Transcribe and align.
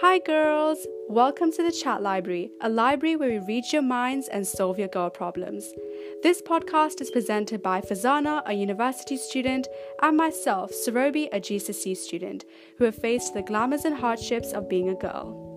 Hi, 0.00 0.20
girls! 0.20 0.86
Welcome 1.08 1.50
to 1.50 1.62
the 1.64 1.72
Chat 1.72 2.00
Library, 2.02 2.52
a 2.60 2.68
library 2.68 3.16
where 3.16 3.30
we 3.30 3.40
read 3.40 3.64
your 3.72 3.82
minds 3.82 4.28
and 4.28 4.46
solve 4.46 4.78
your 4.78 4.86
girl 4.86 5.10
problems. 5.10 5.72
This 6.22 6.40
podcast 6.40 7.00
is 7.00 7.10
presented 7.10 7.64
by 7.64 7.80
Fazana, 7.80 8.42
a 8.46 8.52
university 8.52 9.16
student, 9.16 9.66
and 10.00 10.16
myself, 10.16 10.70
Sarobi, 10.70 11.28
a 11.32 11.40
GCSE 11.40 11.96
student, 11.96 12.44
who 12.76 12.84
have 12.84 12.94
faced 12.94 13.34
the 13.34 13.42
glamours 13.42 13.84
and 13.84 13.96
hardships 13.96 14.52
of 14.52 14.68
being 14.68 14.88
a 14.88 14.94
girl. 14.94 15.47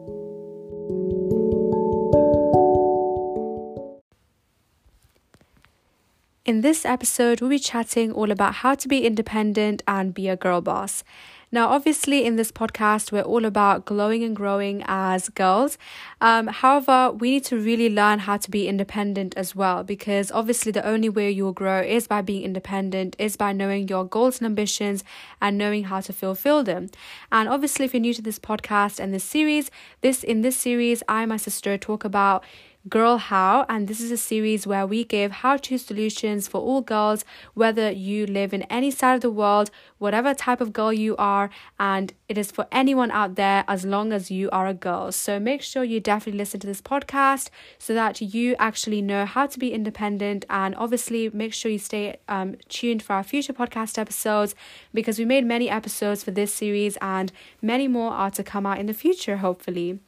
In 6.51 6.59
this 6.59 6.83
episode, 6.83 7.39
we'll 7.39 7.49
be 7.49 7.59
chatting 7.59 8.11
all 8.11 8.29
about 8.29 8.55
how 8.55 8.75
to 8.75 8.89
be 8.89 9.05
independent 9.05 9.83
and 9.87 10.13
be 10.13 10.27
a 10.27 10.35
girl 10.35 10.59
boss. 10.59 11.01
Now, 11.49 11.69
obviously, 11.69 12.25
in 12.25 12.35
this 12.35 12.51
podcast, 12.51 13.09
we're 13.09 13.21
all 13.21 13.45
about 13.45 13.85
glowing 13.85 14.21
and 14.21 14.35
growing 14.35 14.83
as 14.85 15.29
girls. 15.29 15.77
Um, 16.19 16.47
however, 16.47 17.09
we 17.13 17.31
need 17.31 17.45
to 17.45 17.57
really 17.57 17.89
learn 17.89 18.19
how 18.19 18.35
to 18.35 18.51
be 18.51 18.67
independent 18.67 19.33
as 19.37 19.55
well, 19.55 19.85
because 19.85 20.29
obviously, 20.29 20.73
the 20.73 20.85
only 20.85 21.07
way 21.07 21.31
you 21.31 21.45
will 21.45 21.53
grow 21.53 21.79
is 21.79 22.05
by 22.05 22.21
being 22.21 22.43
independent, 22.43 23.15
is 23.17 23.37
by 23.37 23.53
knowing 23.53 23.87
your 23.87 24.03
goals 24.03 24.39
and 24.39 24.45
ambitions 24.45 25.05
and 25.41 25.57
knowing 25.57 25.85
how 25.85 26.01
to 26.01 26.11
fulfill 26.11 26.65
them. 26.65 26.89
And 27.31 27.47
obviously, 27.47 27.85
if 27.85 27.93
you're 27.93 28.01
new 28.01 28.13
to 28.13 28.21
this 28.21 28.39
podcast 28.39 28.99
and 28.99 29.13
this 29.13 29.23
series, 29.23 29.71
this 30.01 30.21
in 30.21 30.41
this 30.41 30.57
series, 30.57 31.01
I 31.07 31.25
my 31.25 31.37
sister 31.37 31.77
talk 31.77 32.03
about 32.03 32.43
Girl 32.89 33.17
How, 33.17 33.67
and 33.69 33.87
this 33.87 34.01
is 34.01 34.09
a 34.09 34.17
series 34.17 34.65
where 34.65 34.87
we 34.87 35.03
give 35.03 35.31
how 35.31 35.57
to 35.57 35.77
solutions 35.77 36.47
for 36.47 36.59
all 36.59 36.81
girls, 36.81 37.23
whether 37.53 37.91
you 37.91 38.25
live 38.25 38.55
in 38.55 38.63
any 38.63 38.89
side 38.89 39.13
of 39.13 39.21
the 39.21 39.29
world, 39.29 39.69
whatever 39.99 40.33
type 40.33 40.59
of 40.59 40.73
girl 40.73 40.91
you 40.91 41.15
are, 41.17 41.51
and 41.79 42.11
it 42.27 42.39
is 42.39 42.49
for 42.49 42.65
anyone 42.71 43.11
out 43.11 43.35
there 43.35 43.63
as 43.67 43.85
long 43.85 44.11
as 44.11 44.31
you 44.31 44.49
are 44.49 44.65
a 44.65 44.73
girl. 44.73 45.11
So 45.11 45.39
make 45.39 45.61
sure 45.61 45.83
you 45.83 45.99
definitely 45.99 46.39
listen 46.39 46.59
to 46.61 46.65
this 46.65 46.81
podcast 46.81 47.49
so 47.77 47.93
that 47.93 48.19
you 48.19 48.55
actually 48.57 49.03
know 49.03 49.27
how 49.27 49.45
to 49.45 49.59
be 49.59 49.73
independent, 49.73 50.43
and 50.49 50.73
obviously 50.73 51.29
make 51.29 51.53
sure 51.53 51.69
you 51.69 51.77
stay 51.77 52.17
um, 52.27 52.55
tuned 52.67 53.03
for 53.03 53.13
our 53.13 53.23
future 53.23 53.53
podcast 53.53 53.99
episodes 53.99 54.55
because 54.91 55.19
we 55.19 55.25
made 55.25 55.45
many 55.45 55.69
episodes 55.69 56.23
for 56.23 56.31
this 56.31 56.51
series, 56.51 56.97
and 56.99 57.31
many 57.61 57.87
more 57.87 58.11
are 58.11 58.31
to 58.31 58.43
come 58.43 58.65
out 58.65 58.79
in 58.79 58.87
the 58.87 58.93
future, 58.95 59.37
hopefully. 59.37 59.99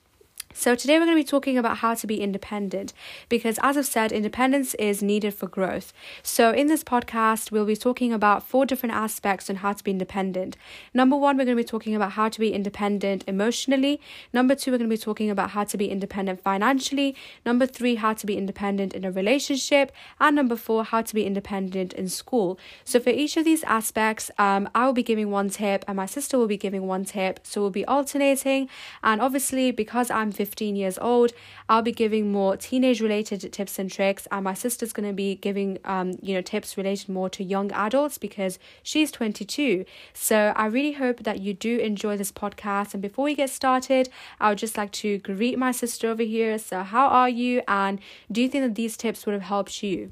So, 0.56 0.76
today 0.76 1.00
we're 1.00 1.06
going 1.06 1.18
to 1.18 1.24
be 1.24 1.28
talking 1.28 1.58
about 1.58 1.78
how 1.78 1.96
to 1.96 2.06
be 2.06 2.22
independent 2.22 2.94
because, 3.28 3.58
as 3.64 3.76
I've 3.76 3.88
said, 3.88 4.12
independence 4.12 4.76
is 4.76 5.02
needed 5.02 5.34
for 5.34 5.48
growth. 5.48 5.92
So, 6.22 6.52
in 6.52 6.68
this 6.68 6.84
podcast, 6.84 7.52
we'll 7.52 7.66
be 7.66 7.76
talking 7.76 8.14
about 8.14 8.48
four 8.48 8.64
different 8.64 8.94
aspects 8.94 9.50
on 9.50 9.58
how 9.58 9.74
to 9.74 9.84
be 9.84 9.90
independent. 9.90 10.56
Number 10.94 11.18
one, 11.18 11.38
we're 11.38 11.46
going 11.46 11.58
to 11.58 11.64
be 11.64 11.68
talking 11.68 11.96
about 11.96 12.12
how 12.12 12.30
to 12.30 12.40
be 12.40 12.54
independent 12.54 13.24
emotionally. 13.28 14.00
Number 14.32 14.54
two, 14.54 14.70
we're 14.70 14.78
going 14.78 14.92
to 14.92 14.96
be 14.96 15.02
talking 15.02 15.32
about 15.32 15.50
how 15.50 15.64
to 15.64 15.76
be 15.76 15.90
independent 15.90 16.44
financially. 16.44 17.16
Number 17.44 17.66
three, 17.66 17.96
how 17.96 18.14
to 18.14 18.26
be 18.28 18.38
independent 18.38 18.94
in 18.94 19.04
a 19.04 19.12
relationship. 19.12 19.92
And 20.20 20.36
number 20.36 20.56
four, 20.56 20.84
how 20.84 21.02
to 21.02 21.16
be 21.16 21.26
independent 21.26 21.94
in 21.94 22.08
school. 22.10 22.60
So, 22.84 23.00
for 23.00 23.10
each 23.10 23.38
of 23.38 23.44
these 23.44 23.64
aspects, 23.64 24.30
um, 24.38 24.70
I 24.76 24.86
will 24.86 24.94
be 24.94 25.04
giving 25.04 25.32
one 25.32 25.50
tip 25.50 25.84
and 25.88 25.98
my 25.98 26.06
sister 26.06 26.38
will 26.38 26.48
be 26.48 26.58
giving 26.58 26.86
one 26.86 27.06
tip. 27.06 27.40
So, 27.42 27.60
we'll 27.60 27.72
be 27.72 27.86
alternating. 27.86 28.70
And 29.04 29.20
obviously, 29.20 29.72
because 29.72 30.12
I'm 30.12 30.32
15 30.46 30.76
years 30.76 30.98
old. 31.00 31.32
I'll 31.70 31.82
be 31.82 31.94
giving 31.94 32.32
more 32.32 32.58
teenage 32.58 33.00
related 33.00 33.40
tips 33.54 33.80
and 33.80 33.90
tricks, 33.90 34.28
and 34.30 34.44
my 34.44 34.54
sister's 34.54 34.92
going 34.92 35.08
to 35.08 35.14
be 35.14 35.36
giving, 35.36 35.80
um, 35.86 36.18
you 36.22 36.34
know, 36.34 36.42
tips 36.42 36.76
related 36.76 37.08
more 37.08 37.30
to 37.30 37.44
young 37.44 37.72
adults 37.72 38.18
because 38.18 38.60
she's 38.82 39.10
22. 39.10 39.86
So 40.14 40.52
I 40.56 40.66
really 40.66 40.94
hope 40.94 41.24
that 41.24 41.40
you 41.40 41.54
do 41.54 41.78
enjoy 41.78 42.18
this 42.18 42.32
podcast. 42.32 42.94
And 42.94 43.02
before 43.02 43.26
we 43.26 43.36
get 43.36 43.50
started, 43.50 44.10
I 44.42 44.50
would 44.50 44.58
just 44.58 44.78
like 44.78 44.92
to 45.04 45.20
greet 45.20 45.58
my 45.58 45.72
sister 45.72 46.10
over 46.10 46.24
here. 46.24 46.58
So, 46.58 46.84
how 46.84 47.08
are 47.08 47.30
you? 47.30 47.62
And 47.68 48.02
do 48.30 48.42
you 48.42 48.50
think 48.50 48.66
that 48.66 48.76
these 48.76 48.98
tips 48.98 49.26
would 49.26 49.34
have 49.34 49.44
helped 49.44 49.82
you? 49.82 50.12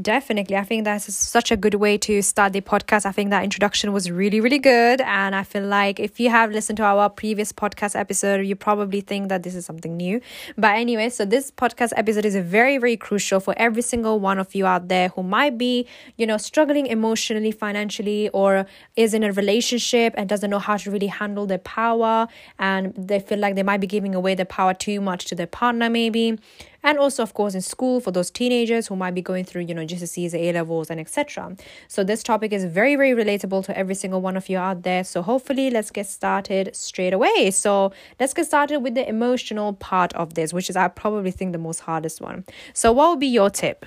Definitely. 0.00 0.56
I 0.56 0.64
think 0.64 0.82
that's 0.84 1.14
such 1.14 1.52
a 1.52 1.56
good 1.56 1.74
way 1.74 1.96
to 1.98 2.20
start 2.20 2.52
the 2.52 2.60
podcast. 2.60 3.06
I 3.06 3.12
think 3.12 3.30
that 3.30 3.44
introduction 3.44 3.92
was 3.92 4.10
really, 4.10 4.40
really 4.40 4.58
good. 4.58 5.00
And 5.00 5.36
I 5.36 5.44
feel 5.44 5.62
like 5.62 6.00
if 6.00 6.18
you 6.18 6.30
have 6.30 6.50
listened 6.50 6.78
to 6.78 6.82
our 6.82 7.08
previous 7.08 7.52
podcast 7.52 7.94
episode, 7.94 8.44
you 8.44 8.56
probably 8.56 9.00
think 9.00 9.28
that 9.28 9.44
this 9.44 9.54
is 9.54 9.64
something 9.64 9.96
new. 9.96 10.20
But 10.58 10.78
anyway, 10.78 11.10
so 11.10 11.24
this 11.24 11.52
podcast 11.52 11.92
episode 11.96 12.24
is 12.24 12.34
very, 12.34 12.76
very 12.76 12.96
crucial 12.96 13.38
for 13.38 13.54
every 13.56 13.82
single 13.82 14.18
one 14.18 14.40
of 14.40 14.52
you 14.52 14.66
out 14.66 14.88
there 14.88 15.10
who 15.10 15.22
might 15.22 15.58
be, 15.58 15.86
you 16.16 16.26
know, 16.26 16.38
struggling 16.38 16.86
emotionally, 16.88 17.52
financially, 17.52 18.30
or 18.30 18.66
is 18.96 19.14
in 19.14 19.22
a 19.22 19.30
relationship 19.30 20.12
and 20.16 20.28
doesn't 20.28 20.50
know 20.50 20.58
how 20.58 20.76
to 20.76 20.90
really 20.90 21.06
handle 21.06 21.46
their 21.46 21.58
power. 21.58 22.26
And 22.58 22.92
they 22.96 23.20
feel 23.20 23.38
like 23.38 23.54
they 23.54 23.62
might 23.62 23.80
be 23.80 23.86
giving 23.86 24.16
away 24.16 24.34
their 24.34 24.44
power 24.44 24.74
too 24.74 25.00
much 25.00 25.26
to 25.26 25.36
their 25.36 25.46
partner, 25.46 25.88
maybe 25.88 26.36
and 26.84 26.98
also 26.98 27.22
of 27.22 27.34
course 27.34 27.54
in 27.54 27.62
school 27.62 28.00
for 28.00 28.12
those 28.12 28.30
teenagers 28.30 28.86
who 28.86 28.94
might 28.94 29.14
be 29.14 29.22
going 29.22 29.44
through 29.44 29.62
you 29.62 29.74
know 29.74 29.84
GCSEs, 29.84 30.34
A 30.34 30.52
levels, 30.52 30.90
and 30.90 31.00
etc. 31.00 31.56
So 31.88 32.04
this 32.04 32.22
topic 32.22 32.52
is 32.52 32.64
very 32.64 32.94
very 32.94 33.12
relatable 33.12 33.64
to 33.64 33.76
every 33.76 33.96
single 33.96 34.20
one 34.20 34.36
of 34.36 34.48
you 34.48 34.58
out 34.58 34.82
there. 34.82 35.02
So 35.02 35.22
hopefully 35.22 35.70
let's 35.70 35.90
get 35.90 36.06
started 36.06 36.76
straight 36.76 37.12
away. 37.12 37.50
So 37.50 37.92
let's 38.20 38.34
get 38.34 38.46
started 38.46 38.80
with 38.80 38.94
the 38.94 39.08
emotional 39.08 39.72
part 39.72 40.12
of 40.12 40.34
this, 40.34 40.52
which 40.52 40.70
is 40.70 40.76
I 40.76 40.86
probably 40.88 41.32
think 41.32 41.52
the 41.52 41.58
most 41.58 41.80
hardest 41.80 42.20
one. 42.20 42.44
So 42.74 42.92
what 42.92 43.10
would 43.10 43.20
be 43.20 43.26
your 43.26 43.50
tip? 43.50 43.86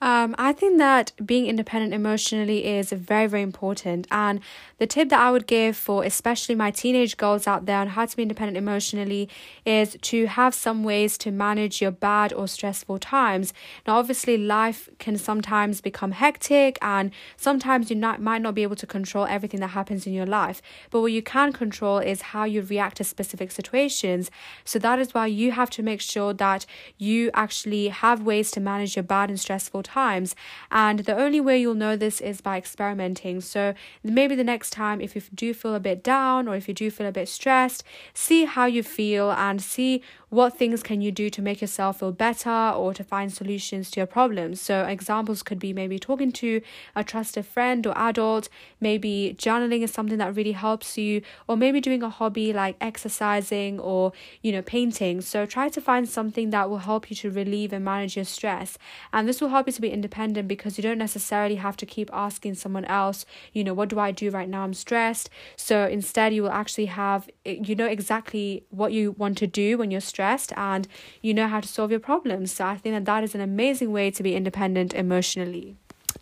Um, 0.00 0.34
I 0.38 0.52
think 0.52 0.78
that 0.78 1.12
being 1.24 1.46
independent 1.46 1.94
emotionally 1.94 2.66
is 2.66 2.90
very, 2.92 3.26
very 3.26 3.42
important. 3.42 4.06
And 4.10 4.40
the 4.78 4.86
tip 4.86 5.08
that 5.08 5.20
I 5.20 5.30
would 5.30 5.46
give 5.46 5.76
for 5.76 6.04
especially 6.04 6.54
my 6.54 6.70
teenage 6.70 7.16
girls 7.16 7.46
out 7.46 7.66
there 7.66 7.78
on 7.78 7.88
how 7.88 8.04
to 8.04 8.16
be 8.16 8.22
independent 8.22 8.58
emotionally 8.58 9.28
is 9.64 9.96
to 10.02 10.26
have 10.26 10.54
some 10.54 10.82
ways 10.84 11.16
to 11.18 11.30
manage 11.30 11.80
your 11.80 11.92
bad 11.92 12.32
or 12.32 12.48
stressful 12.48 12.98
times. 12.98 13.54
Now, 13.86 13.96
obviously, 13.96 14.36
life 14.36 14.90
can 14.98 15.16
sometimes 15.16 15.80
become 15.80 16.12
hectic, 16.12 16.76
and 16.82 17.12
sometimes 17.36 17.88
you 17.88 17.96
not, 17.96 18.20
might 18.20 18.42
not 18.42 18.54
be 18.54 18.62
able 18.62 18.76
to 18.76 18.86
control 18.86 19.26
everything 19.26 19.60
that 19.60 19.68
happens 19.68 20.06
in 20.06 20.12
your 20.12 20.26
life. 20.26 20.60
But 20.90 21.00
what 21.00 21.12
you 21.12 21.22
can 21.22 21.52
control 21.52 21.98
is 21.98 22.20
how 22.20 22.44
you 22.44 22.62
react 22.62 22.96
to 22.98 23.04
specific 23.04 23.52
situations. 23.52 24.30
So, 24.64 24.78
that 24.80 24.98
is 24.98 25.14
why 25.14 25.28
you 25.28 25.52
have 25.52 25.70
to 25.70 25.82
make 25.82 26.00
sure 26.00 26.34
that 26.34 26.66
you 26.98 27.30
actually 27.32 27.88
have 27.88 28.22
ways 28.22 28.50
to 28.50 28.60
manage 28.60 28.96
your 28.96 29.02
bad 29.04 29.30
and 29.30 29.38
stressful 29.38 29.83
times. 29.84 30.34
And 30.70 31.00
the 31.00 31.16
only 31.16 31.40
way 31.40 31.58
you'll 31.60 31.74
know 31.74 31.96
this 31.96 32.20
is 32.20 32.40
by 32.40 32.58
experimenting. 32.58 33.40
So 33.40 33.74
maybe 34.02 34.34
the 34.34 34.44
next 34.44 34.70
time, 34.70 35.00
if 35.00 35.14
you 35.14 35.22
do 35.34 35.54
feel 35.54 35.74
a 35.74 35.80
bit 35.80 36.02
down 36.02 36.48
or 36.48 36.56
if 36.56 36.66
you 36.66 36.74
do 36.74 36.90
feel 36.90 37.06
a 37.06 37.12
bit 37.12 37.28
stressed, 37.28 37.84
see 38.12 38.44
how 38.44 38.66
you 38.66 38.82
feel 38.82 39.30
and 39.30 39.62
see 39.62 40.02
what 40.34 40.58
things 40.58 40.82
can 40.82 41.00
you 41.00 41.12
do 41.12 41.30
to 41.30 41.40
make 41.40 41.60
yourself 41.60 42.00
feel 42.00 42.10
better 42.10 42.50
or 42.50 42.92
to 42.92 43.04
find 43.04 43.32
solutions 43.32 43.88
to 43.88 44.00
your 44.00 44.06
problems. 44.06 44.60
So 44.60 44.84
examples 44.84 45.44
could 45.44 45.60
be 45.60 45.72
maybe 45.72 45.96
talking 45.96 46.32
to 46.32 46.60
a 46.96 47.04
trusted 47.04 47.46
friend 47.46 47.86
or 47.86 47.96
adult, 47.96 48.48
maybe 48.80 49.36
journaling 49.38 49.82
is 49.82 49.92
something 49.92 50.18
that 50.18 50.34
really 50.34 50.50
helps 50.50 50.98
you, 50.98 51.22
or 51.46 51.56
maybe 51.56 51.80
doing 51.80 52.02
a 52.02 52.08
hobby 52.08 52.52
like 52.52 52.74
exercising 52.80 53.78
or, 53.78 54.12
you 54.42 54.50
know, 54.50 54.60
painting. 54.60 55.20
So 55.20 55.46
try 55.46 55.68
to 55.68 55.80
find 55.80 56.08
something 56.08 56.50
that 56.50 56.68
will 56.68 56.78
help 56.78 57.10
you 57.10 57.16
to 57.18 57.30
relieve 57.30 57.72
and 57.72 57.84
manage 57.84 58.16
your 58.16 58.24
stress. 58.24 58.76
And 59.12 59.28
this 59.28 59.40
will 59.40 59.50
help 59.50 59.68
you 59.68 59.72
to 59.74 59.80
be 59.80 59.90
independent 59.90 60.48
because 60.48 60.76
you 60.76 60.82
don't 60.82 60.98
necessarily 60.98 61.56
have 61.56 61.76
to 61.76 61.86
keep 61.86 62.10
asking 62.12 62.56
someone 62.56 62.86
else, 62.86 63.24
you 63.52 63.62
know, 63.62 63.72
what 63.72 63.88
do 63.88 64.00
I 64.00 64.10
do 64.10 64.30
right 64.30 64.48
now? 64.48 64.64
I'm 64.64 64.74
stressed. 64.74 65.30
So 65.56 65.86
instead, 65.86 66.34
you 66.34 66.42
will 66.42 66.50
actually 66.50 66.86
have, 66.86 67.30
eh, 67.46 67.58
you 67.62 67.76
know, 67.76 67.86
exactly 67.86 68.64
what 68.70 68.92
you 68.92 69.12
want 69.12 69.38
to 69.38 69.46
do 69.46 69.78
when 69.78 69.92
you're 69.92 70.00
stressed 70.00 70.23
and 70.56 70.88
you 71.22 71.34
know 71.34 71.48
how 71.48 71.60
to 71.60 71.68
solve 71.68 71.90
your 71.90 72.00
problems. 72.00 72.52
So 72.52 72.64
I 72.66 72.76
think 72.76 72.94
that 72.94 73.04
that 73.04 73.24
is 73.24 73.34
an 73.34 73.40
amazing 73.40 73.92
way 73.92 74.10
to 74.10 74.22
be 74.22 74.34
independent 74.34 74.94
emotionally. 74.94 75.76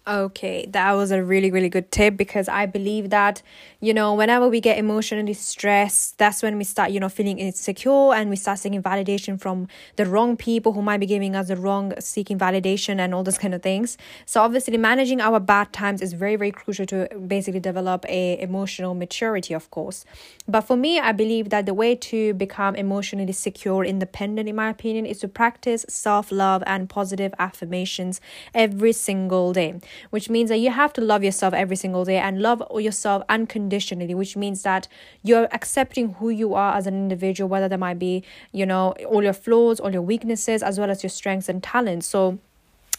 Okay, 0.05 0.67
that 0.71 0.95
was 0.95 1.13
a 1.13 1.23
really, 1.23 1.53
really 1.53 1.69
good 1.69 1.93
tip 1.93 2.17
because 2.17 2.49
I 2.49 2.67
believe 2.67 3.11
that, 3.11 3.41
you 3.79 3.95
know, 3.95 4.15
whenever 4.15 4.49
we 4.49 4.61
get 4.61 4.77
emotionally 4.77 5.33
stressed, 5.33 6.19
that's 6.19 6.43
when 6.43 6.59
we 6.59 6.65
start, 6.65 6.91
you 6.91 6.99
know, 6.99 7.09
feeling 7.09 7.39
insecure 7.39 8.13
and 8.13 8.29
we 8.29 8.35
start 8.35 8.59
seeking 8.59 8.83
validation 8.83 9.41
from 9.41 9.69
the 9.95 10.05
wrong 10.05 10.37
people 10.37 10.73
who 10.73 10.83
might 10.83 10.99
be 10.99 11.07
giving 11.07 11.37
us 11.37 11.47
the 11.47 11.57
wrong 11.57 11.93
seeking 12.01 12.37
validation 12.37 12.99
and 12.99 13.15
all 13.15 13.23
those 13.23 13.39
kind 13.39 13.55
of 13.55 13.63
things. 13.63 13.97
So 14.27 14.43
obviously 14.43 14.77
managing 14.77 15.21
our 15.21 15.39
bad 15.39 15.73
times 15.73 16.03
is 16.03 16.15
very, 16.15 16.35
very 16.35 16.51
crucial 16.51 16.85
to 16.87 17.09
basically 17.29 17.61
develop 17.61 18.05
a 18.09 18.41
emotional 18.41 18.95
maturity, 18.95 19.55
of 19.55 19.71
course. 19.71 20.05
But 20.49 20.63
for 20.63 20.77
me, 20.77 20.99
I 20.99 21.13
believe 21.13 21.51
that 21.51 21.65
the 21.65 21.75
way 21.75 21.95
to 21.95 22.35
become 22.35 22.75
emotionally 22.75 23.33
secure, 23.33 23.85
independent, 23.85 24.49
in 24.49 24.57
my 24.57 24.69
opinion, 24.69 25.07
is 25.07 25.21
to 25.21 25.29
practice 25.29 25.87
self-love 25.89 26.65
and 26.67 26.91
positive 26.91 27.33
affirmations 27.39 28.21
every 28.53 28.93
single 28.93 29.53
day 29.53 29.79
which 30.11 30.29
means 30.31 30.51
that 30.51 30.59
you 30.59 30.71
have 30.71 30.93
to 30.95 31.01
love 31.01 31.25
yourself 31.25 31.55
every 31.55 31.77
single 31.77 32.05
day 32.05 32.19
and 32.19 32.41
love 32.41 32.63
yourself 32.75 33.23
unconditionally, 33.29 34.15
which 34.15 34.37
means 34.37 34.63
that 34.63 34.89
you're 35.23 35.49
accepting 35.53 36.15
who 36.15 36.31
you 36.31 36.55
are 36.55 36.77
as 36.77 36.87
an 36.87 36.95
individual, 36.95 37.49
whether 37.49 37.69
there 37.69 37.79
might 37.79 37.99
be, 37.99 38.23
you 38.53 38.67
know, 38.67 38.93
all 39.09 39.23
your 39.23 39.33
flaws, 39.33 39.81
all 39.81 39.93
your 39.93 40.03
weaknesses, 40.03 40.63
as 40.63 40.79
well 40.79 40.91
as 40.91 41.03
your 41.03 41.11
strengths 41.11 41.49
and 41.49 41.63
talents. 41.63 42.07
So, 42.07 42.39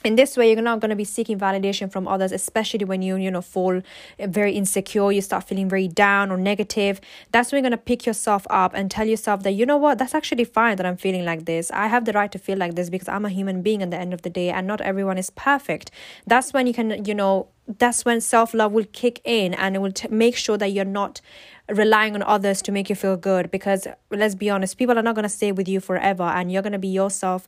in 0.04 0.16
this 0.16 0.36
way 0.38 0.52
you're 0.52 0.62
not 0.62 0.80
going 0.80 0.90
to 0.90 0.96
be 0.96 1.04
seeking 1.04 1.40
validation 1.40 1.92
from 1.92 2.08
others 2.08 2.32
especially 2.32 2.86
when 2.86 3.02
you 3.02 3.16
you 3.16 3.32
know 3.32 3.42
fall 3.42 3.82
eh, 4.20 4.28
very 4.28 4.54
insecure 4.54 5.12
you 5.12 5.22
start 5.22 5.44
feeling 5.44 5.70
very 5.70 5.88
down 5.88 6.32
or 6.32 6.38
negative. 6.38 7.00
That's 7.32 7.52
when 7.52 7.64
you're 7.64 7.70
going 7.70 7.80
to 7.80 7.86
pick 7.86 8.06
yourself 8.06 8.46
up 8.50 8.74
and 8.74 8.90
tell 8.90 9.08
yourself 9.08 9.44
that 9.44 9.52
you 9.52 9.66
know 9.66 9.78
what? 9.78 9.98
That's 9.98 10.16
actually 10.16 10.46
fine 10.46 10.78
that 10.78 10.86
i'm 10.86 10.98
feeling 10.98 11.26
like 11.26 11.46
this. 11.46 11.72
I 11.72 11.88
have 11.88 12.06
the 12.06 12.14
right 12.14 12.32
to 12.32 12.40
feel 12.40 12.58
like 12.58 12.76
this 12.76 12.90
because 12.90 13.08
i'm 13.08 13.26
a 13.26 13.30
human 13.30 13.62
being 13.62 13.82
at 13.82 13.92
the 13.92 13.98
end 13.98 14.14
of 14.14 14.22
the 14.22 14.30
day 14.30 14.50
and 14.50 14.68
not 14.68 14.82
everyone 14.82 15.18
is 15.18 15.30
perfect. 15.30 15.92
That's 16.26 16.54
when 16.54 16.68
you 16.68 16.74
can 16.74 17.06
you 17.06 17.16
know 17.16 17.48
that's 17.68 18.04
when 18.04 18.20
self-love 18.20 18.72
will 18.74 18.86
kick 18.92 19.22
in 19.24 19.54
and 19.54 19.76
it 19.76 19.80
will 19.80 19.92
t- 19.92 20.08
make 20.10 20.36
sure 20.36 20.58
that 20.58 20.72
you're 20.74 20.84
not 20.84 21.22
relying 21.70 22.14
on 22.14 22.22
others 22.24 22.62
to 22.62 22.74
make 22.74 22.90
you 22.90 22.96
feel 22.96 23.16
good 23.16 23.50
because 23.50 23.88
let's 24.12 24.36
be 24.36 24.50
honest 24.50 24.78
people 24.78 25.00
are 25.00 25.02
not 25.02 25.16
going 25.16 25.24
to 25.24 25.30
stay 25.30 25.52
with 25.52 25.68
you 25.68 25.80
forever 25.80 26.24
and 26.24 26.52
you're 26.52 26.62
going 26.62 26.74
to 26.74 26.80
be 26.80 26.90
yourself 26.90 27.48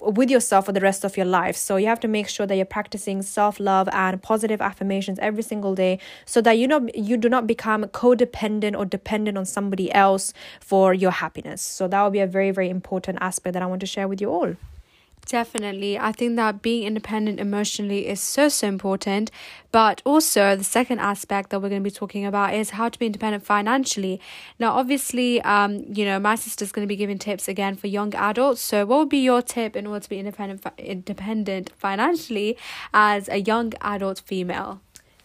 with 0.00 0.30
yourself 0.30 0.66
for 0.66 0.72
the 0.72 0.80
rest 0.80 1.04
of 1.04 1.16
your 1.16 1.26
life. 1.26 1.56
So 1.56 1.76
you 1.76 1.86
have 1.86 2.00
to 2.00 2.08
make 2.08 2.28
sure 2.28 2.46
that 2.46 2.54
you're 2.56 2.64
practicing 2.64 3.22
self-love 3.22 3.88
and 3.92 4.22
positive 4.22 4.60
affirmations 4.60 5.18
every 5.18 5.42
single 5.42 5.74
day 5.74 5.98
so 6.24 6.40
that 6.42 6.58
you 6.58 6.68
know 6.68 6.88
you 6.94 7.16
do 7.16 7.28
not 7.28 7.46
become 7.46 7.84
codependent 7.84 8.78
or 8.78 8.84
dependent 8.84 9.36
on 9.36 9.44
somebody 9.44 9.92
else 9.92 10.32
for 10.60 10.94
your 10.94 11.10
happiness. 11.10 11.62
So 11.62 11.88
that 11.88 12.02
will 12.02 12.10
be 12.10 12.20
a 12.20 12.26
very 12.26 12.50
very 12.50 12.70
important 12.70 13.18
aspect 13.20 13.54
that 13.54 13.62
I 13.62 13.66
want 13.66 13.80
to 13.80 13.86
share 13.86 14.06
with 14.06 14.20
you 14.20 14.30
all. 14.30 14.56
Definitely. 15.26 15.98
I 15.98 16.12
think 16.12 16.36
that 16.36 16.60
being 16.62 16.82
independent 16.82 17.40
emotionally 17.40 18.06
is 18.06 18.20
so, 18.20 18.48
so 18.48 18.66
important. 18.66 19.30
But 19.70 20.02
also, 20.04 20.56
the 20.56 20.64
second 20.64 20.98
aspect 20.98 21.50
that 21.50 21.62
we're 21.62 21.70
going 21.70 21.82
to 21.82 21.88
be 21.88 21.94
talking 21.94 22.26
about 22.26 22.52
is 22.54 22.70
how 22.70 22.90
to 22.90 22.98
be 22.98 23.06
independent 23.06 23.44
financially. 23.44 24.20
Now, 24.58 24.72
obviously, 24.72 25.40
um, 25.42 25.84
you 25.88 26.04
know, 26.04 26.18
my 26.18 26.34
sister's 26.34 26.72
going 26.72 26.86
to 26.86 26.88
be 26.88 26.96
giving 26.96 27.18
tips 27.18 27.48
again 27.48 27.76
for 27.76 27.86
young 27.86 28.14
adults. 28.14 28.60
So, 28.60 28.84
what 28.84 28.98
would 28.98 29.08
be 29.08 29.18
your 29.18 29.40
tip 29.40 29.74
in 29.74 29.86
order 29.86 30.00
to 30.00 30.08
be 30.10 30.18
independent, 30.18 30.66
independent 30.76 31.70
financially 31.78 32.58
as 32.92 33.28
a 33.28 33.38
young 33.38 33.72
adult 33.80 34.20
female? 34.20 34.80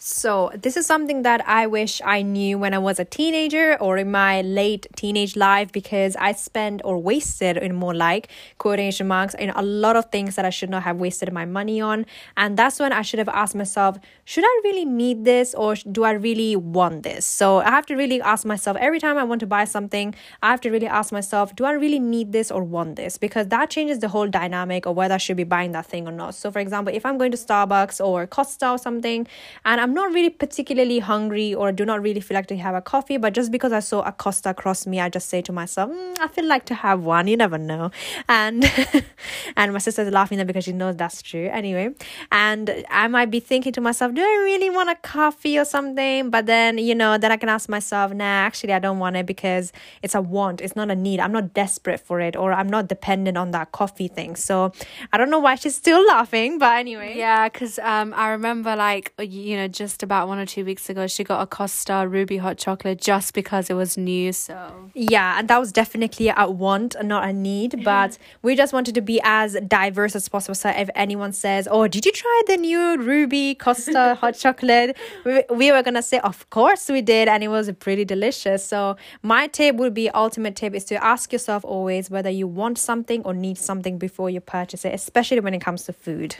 So, 0.09 0.51
this 0.55 0.77
is 0.77 0.85
something 0.85 1.23
that 1.23 1.45
I 1.45 1.67
wish 1.67 2.01
I 2.01 2.21
knew 2.21 2.57
when 2.57 2.73
I 2.73 2.77
was 2.77 2.97
a 2.97 3.03
teenager 3.03 3.77
or 3.81 3.97
in 3.97 4.09
my 4.09 4.41
late 4.41 4.87
teenage 4.95 5.35
life 5.35 5.73
because 5.73 6.15
I 6.15 6.31
spent 6.31 6.79
or 6.85 6.97
wasted, 6.97 7.57
in 7.57 7.75
more 7.75 7.93
like 7.93 8.29
quotation 8.57 9.09
marks, 9.09 9.33
in 9.33 9.49
a 9.49 9.61
lot 9.61 9.97
of 9.97 10.09
things 10.09 10.35
that 10.35 10.45
I 10.45 10.49
should 10.49 10.69
not 10.69 10.83
have 10.83 10.95
wasted 10.95 11.33
my 11.33 11.43
money 11.43 11.81
on. 11.81 12.05
And 12.37 12.55
that's 12.55 12.79
when 12.79 12.93
I 12.93 13.01
should 13.01 13.19
have 13.19 13.27
asked 13.27 13.53
myself, 13.53 13.99
should 14.23 14.45
I 14.45 14.61
really 14.63 14.85
need 14.85 15.25
this 15.25 15.53
or 15.53 15.75
do 15.75 16.05
I 16.05 16.11
really 16.11 16.55
want 16.55 17.03
this? 17.03 17.25
So, 17.25 17.57
I 17.57 17.69
have 17.71 17.85
to 17.87 17.95
really 17.95 18.21
ask 18.21 18.45
myself 18.45 18.77
every 18.77 19.01
time 19.01 19.17
I 19.17 19.25
want 19.25 19.41
to 19.41 19.47
buy 19.47 19.65
something, 19.65 20.15
I 20.41 20.51
have 20.51 20.61
to 20.61 20.69
really 20.69 20.87
ask 20.87 21.11
myself, 21.11 21.53
do 21.53 21.65
I 21.65 21.73
really 21.73 21.99
need 21.99 22.31
this 22.31 22.49
or 22.49 22.63
want 22.63 22.95
this? 22.95 23.17
Because 23.17 23.47
that 23.47 23.69
changes 23.69 23.99
the 23.99 24.07
whole 24.07 24.29
dynamic 24.29 24.85
of 24.85 24.95
whether 24.95 25.15
I 25.15 25.17
should 25.17 25.35
be 25.35 25.43
buying 25.43 25.73
that 25.73 25.85
thing 25.85 26.07
or 26.07 26.13
not. 26.13 26.33
So, 26.33 26.49
for 26.49 26.59
example, 26.59 26.95
if 26.95 27.05
I'm 27.05 27.17
going 27.17 27.31
to 27.31 27.37
Starbucks 27.37 27.99
or 27.99 28.25
Costa 28.25 28.69
or 28.71 28.77
something 28.77 29.27
and 29.65 29.81
I'm 29.81 29.96
not 29.97 30.13
really 30.13 30.29
particularly 30.29 30.99
hungry 30.99 31.53
or 31.53 31.71
do 31.71 31.83
not 31.83 32.01
really 32.01 32.21
feel 32.21 32.35
like 32.35 32.47
to 32.47 32.57
have 32.57 32.75
a 32.75 32.81
coffee, 32.81 33.17
but 33.17 33.33
just 33.33 33.51
because 33.51 33.71
I 33.71 33.79
saw 33.79 34.01
a 34.01 34.11
Costa 34.11 34.51
across 34.51 34.85
me, 34.87 34.99
I 34.99 35.09
just 35.09 35.27
say 35.29 35.41
to 35.41 35.51
myself, 35.51 35.91
mm, 35.91 36.17
I 36.19 36.27
feel 36.27 36.45
like 36.45 36.65
to 36.65 36.75
have 36.75 37.03
one. 37.03 37.27
You 37.27 37.37
never 37.37 37.57
know. 37.57 37.91
And 38.29 38.63
and 39.57 39.73
my 39.73 39.79
sister's 39.79 40.11
laughing 40.11 40.37
there 40.37 40.45
because 40.45 40.65
she 40.65 40.73
knows 40.73 40.95
that's 40.95 41.21
true. 41.21 41.49
Anyway, 41.51 41.93
and 42.31 42.85
I 42.89 43.07
might 43.07 43.31
be 43.31 43.39
thinking 43.39 43.73
to 43.73 43.81
myself, 43.81 44.13
do 44.13 44.21
I 44.21 44.35
really 44.43 44.69
want 44.69 44.89
a 44.89 44.95
coffee 44.95 45.57
or 45.57 45.65
something? 45.65 46.29
But 46.29 46.45
then 46.45 46.77
you 46.77 46.95
know, 46.95 47.17
then 47.17 47.31
I 47.31 47.37
can 47.37 47.49
ask 47.49 47.67
myself, 47.69 48.13
nah, 48.13 48.23
actually, 48.47 48.73
I 48.73 48.79
don't 48.79 48.99
want 48.99 49.15
it 49.15 49.25
because 49.25 49.73
it's 50.03 50.15
a 50.15 50.21
want. 50.21 50.61
It's 50.61 50.75
not 50.75 50.91
a 50.91 50.95
need. 50.95 51.19
I'm 51.19 51.31
not 51.31 51.53
desperate 51.53 51.99
for 51.99 52.21
it, 52.21 52.35
or 52.35 52.53
I'm 52.53 52.69
not 52.69 52.87
dependent 52.87 53.37
on 53.37 53.51
that 53.51 53.71
coffee 53.71 54.07
thing. 54.07 54.35
So 54.35 54.71
I 55.11 55.17
don't 55.17 55.29
know 55.29 55.39
why 55.39 55.55
she's 55.55 55.75
still 55.75 56.05
laughing, 56.05 56.59
but 56.59 56.77
anyway. 56.77 57.17
Yeah, 57.17 57.49
because 57.49 57.79
um, 57.79 58.13
I 58.15 58.29
remember 58.29 58.75
like 58.75 59.13
you 59.17 59.57
know 59.57 59.67
just 59.67 59.86
about 60.03 60.17
about 60.17 60.27
one 60.27 60.39
or 60.39 60.47
two 60.47 60.65
weeks 60.65 60.89
ago, 60.89 61.05
she 61.05 61.23
got 61.23 61.41
a 61.41 61.45
Costa 61.45 62.07
Ruby 62.07 62.37
hot 62.37 62.57
chocolate 62.57 62.99
just 62.99 63.35
because 63.35 63.69
it 63.69 63.75
was 63.75 63.97
new. 63.97 64.33
So 64.33 64.89
yeah, 64.95 65.37
and 65.37 65.47
that 65.47 65.59
was 65.59 65.71
definitely 65.71 66.33
a 66.35 66.49
want, 66.49 66.95
and 66.95 67.07
not 67.07 67.23
a 67.29 67.31
need. 67.31 67.83
But 67.83 68.17
we 68.41 68.55
just 68.55 68.73
wanted 68.73 68.95
to 68.95 69.01
be 69.01 69.21
as 69.23 69.55
diverse 69.67 70.15
as 70.15 70.27
possible. 70.27 70.55
So 70.55 70.69
if 70.69 70.89
anyone 70.95 71.33
says, 71.33 71.67
"Oh, 71.69 71.87
did 71.87 72.03
you 72.05 72.11
try 72.11 72.41
the 72.47 72.57
new 72.57 72.97
Ruby 72.97 73.55
Costa 73.55 74.15
hot 74.21 74.33
chocolate?" 74.35 74.97
We, 75.23 75.43
we 75.51 75.71
were 75.71 75.83
gonna 75.83 76.01
say, 76.01 76.19
"Of 76.19 76.49
course 76.49 76.89
we 76.89 77.01
did," 77.01 77.27
and 77.27 77.43
it 77.43 77.49
was 77.49 77.71
pretty 77.79 78.05
delicious. 78.05 78.65
So 78.65 78.97
my 79.21 79.47
tip 79.47 79.75
would 79.75 79.93
be 79.93 80.09
ultimate 80.09 80.55
tip 80.55 80.73
is 80.73 80.85
to 80.85 80.95
ask 81.03 81.31
yourself 81.31 81.63
always 81.63 82.09
whether 82.09 82.31
you 82.31 82.47
want 82.47 82.79
something 82.79 83.21
or 83.23 83.33
need 83.33 83.57
something 83.57 83.99
before 83.99 84.29
you 84.31 84.41
purchase 84.41 84.83
it, 84.83 84.93
especially 84.93 85.41
when 85.41 85.53
it 85.53 85.61
comes 85.61 85.83
to 85.83 85.93
food. 85.93 86.37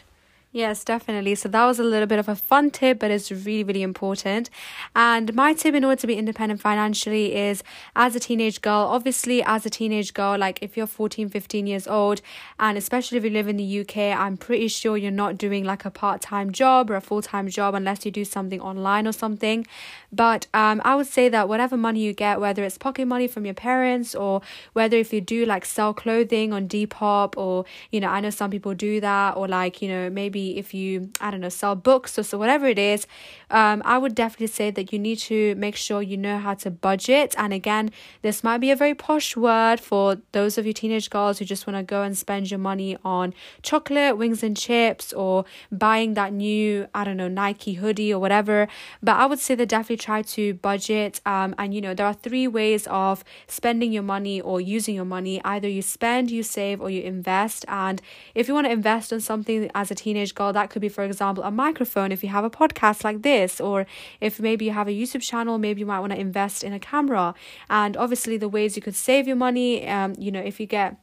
Yes, 0.54 0.84
definitely. 0.86 1.36
So 1.36 1.50
that 1.50 1.66
was 1.66 1.78
a 1.78 1.84
little 1.84 2.08
bit 2.08 2.20
of 2.20 2.30
a 2.30 2.36
fun 2.36 2.72
tip, 2.72 3.00
but 3.00 3.12
it's 3.12 3.30
really, 3.32 3.64
really 3.66 3.84
important. 3.84 4.50
And 4.96 5.36
my 5.36 5.54
tip 5.54 5.76
in 5.76 5.84
order 5.84 6.00
to 6.00 6.08
be 6.08 6.16
independent 6.16 6.62
financially 6.62 7.36
is 7.36 7.64
as 7.96 8.16
a 8.16 8.20
teenage 8.20 8.62
girl, 8.62 8.88
obviously, 8.90 9.44
as 9.44 9.66
a 9.66 9.70
teenage 9.70 10.14
girl, 10.14 10.38
like 10.38 10.58
if 10.62 10.76
you're 10.76 10.88
14, 10.88 11.30
15 11.30 11.68
years 11.68 11.86
old, 11.86 12.22
and 12.60 12.78
especially 12.78 13.18
if 13.18 13.26
you 13.26 13.30
live 13.30 13.50
in 13.50 13.58
the 13.58 13.64
UK, 13.66 14.14
I'm 14.14 14.38
pretty 14.38 14.70
sure 14.70 14.98
you're 14.98 15.12
not 15.12 15.38
doing 15.38 15.64
like 15.66 15.84
a 15.86 15.92
part 15.92 16.22
time 16.22 16.52
job 16.52 16.90
or 16.90 16.96
a 16.96 17.02
full 17.02 17.22
time 17.22 17.50
job 17.50 17.76
unless 17.76 18.06
you 18.06 18.12
do 18.12 18.24
something 18.26 18.62
online 18.62 19.06
or 19.06 19.12
something. 19.12 19.68
But 20.12 20.48
um, 20.54 20.82
I 20.86 20.96
would 20.96 21.08
say 21.08 21.30
that 21.30 21.50
whatever 21.50 21.76
money 21.78 22.00
you 22.02 22.14
get, 22.14 22.40
whether 22.40 22.64
it's 22.64 22.78
pocket 22.78 23.06
money 23.06 23.28
from 23.28 23.46
your 23.46 23.54
parents 23.54 24.16
or 24.16 24.42
whether 24.74 24.98
if 24.98 25.12
you 25.14 25.22
do 25.22 25.46
like 25.46 25.66
sell 25.66 25.94
clothing 25.94 26.54
on 26.54 26.68
Depop 26.68 27.36
or, 27.38 27.66
you 27.92 28.00
know, 28.00 28.08
I 28.08 28.22
know 28.22 28.30
some 28.30 28.50
people 28.50 28.74
do 28.74 29.02
that, 29.02 29.36
or 29.36 29.48
like, 29.48 29.82
you 29.82 29.90
know, 29.90 30.10
maybe 30.10 30.47
if 30.52 30.74
you 30.74 31.10
i 31.20 31.32
don't 31.32 31.42
know 31.42 31.50
sell 31.50 31.76
books 31.76 32.18
or 32.18 32.24
so 32.24 32.38
whatever 32.38 32.68
it 32.68 32.80
is 32.80 33.08
um, 33.52 33.82
i 33.86 33.98
would 33.98 34.16
definitely 34.16 34.48
say 34.48 34.72
that 34.72 34.94
you 34.94 35.00
need 35.00 35.18
to 35.18 35.56
make 35.56 35.76
sure 35.76 36.02
you 36.02 36.18
know 36.18 36.38
how 36.38 36.54
to 36.54 36.70
budget. 36.70 37.36
And 37.38 37.54
again 37.54 37.92
this 38.22 38.44
might 38.44 38.60
be 38.60 38.72
a 38.72 38.76
very 38.76 38.96
posh 38.96 39.36
word 39.36 39.80
for 39.80 40.18
those 40.32 40.58
of 40.58 40.66
you 40.66 40.74
teenage 40.74 41.10
girls 41.10 41.40
who 41.40 41.46
just 41.46 41.68
want 41.68 41.78
to 41.78 41.84
go 41.84 42.02
and 42.04 42.18
spend 42.18 42.52
your 42.52 42.60
money 42.60 42.98
on 43.04 43.34
chocolate 43.62 44.18
wings 44.18 44.44
and 44.44 44.56
chips 44.56 45.14
or 45.14 45.46
buying 45.72 46.14
that 46.14 46.34
new 46.34 46.88
i 46.94 47.04
don't 47.04 47.18
know 47.18 47.28
nike 47.28 47.74
hoodie 47.74 48.14
or 48.14 48.20
whatever. 48.20 48.68
But 49.02 49.16
i 49.18 49.26
would 49.26 49.40
say 49.40 49.56
that 49.56 49.70
definitely 49.70 49.98
try 49.98 50.22
to 50.22 50.54
budget 50.56 51.22
um, 51.26 51.56
and 51.58 51.74
you 51.74 51.82
know 51.82 51.94
there 51.94 52.06
are 52.06 52.14
three 52.14 52.48
ways 52.48 52.88
of 52.88 53.24
spending 53.48 53.92
your 53.92 54.04
money 54.04 54.42
or 54.42 54.62
using 54.62 54.96
your 54.96 55.06
money. 55.06 55.42
Either 55.44 55.68
you 55.68 55.82
spend 55.82 56.32
you 56.32 56.44
save 56.44 56.82
or 56.82 56.90
you 56.90 57.02
invest. 57.02 57.66
And 57.68 58.02
if 58.36 58.48
you 58.48 58.54
want 58.54 58.68
to 58.68 58.72
invest 58.72 59.12
in 59.12 59.22
something 59.22 59.70
as 59.74 59.92
a 59.92 59.96
teenage 60.28 60.36
girl 60.36 60.54
that 60.54 60.70
could 60.70 60.82
be 60.82 60.90
for 60.90 61.04
example 61.04 61.44
a 61.44 61.52
microphone 61.52 62.12
if 62.12 62.24
you 62.24 62.30
have 62.30 62.44
a 62.44 62.50
podcast 62.50 63.04
like 63.04 63.22
this 63.22 63.62
or 63.62 63.86
if 64.22 64.40
maybe 64.40 64.66
you 64.66 64.72
have 64.72 64.88
a 64.88 64.92
youtube 64.92 65.22
channel 65.22 65.58
maybe 65.58 65.80
you 65.82 65.86
might 65.86 66.00
want 66.00 66.12
to 66.12 66.20
invest 66.20 66.64
in 66.64 66.74
a 66.74 66.80
camera. 66.80 67.34
And 67.70 67.96
obviously 67.98 68.38
the 68.38 68.50
ways 68.50 68.76
you 68.76 68.82
could 68.82 68.96
save 68.96 69.28
your 69.28 69.38
money 69.38 69.88
um 69.88 70.14
you 70.18 70.32
know 70.32 70.42
if 70.42 70.60
you 70.60 70.68
get 70.68 70.98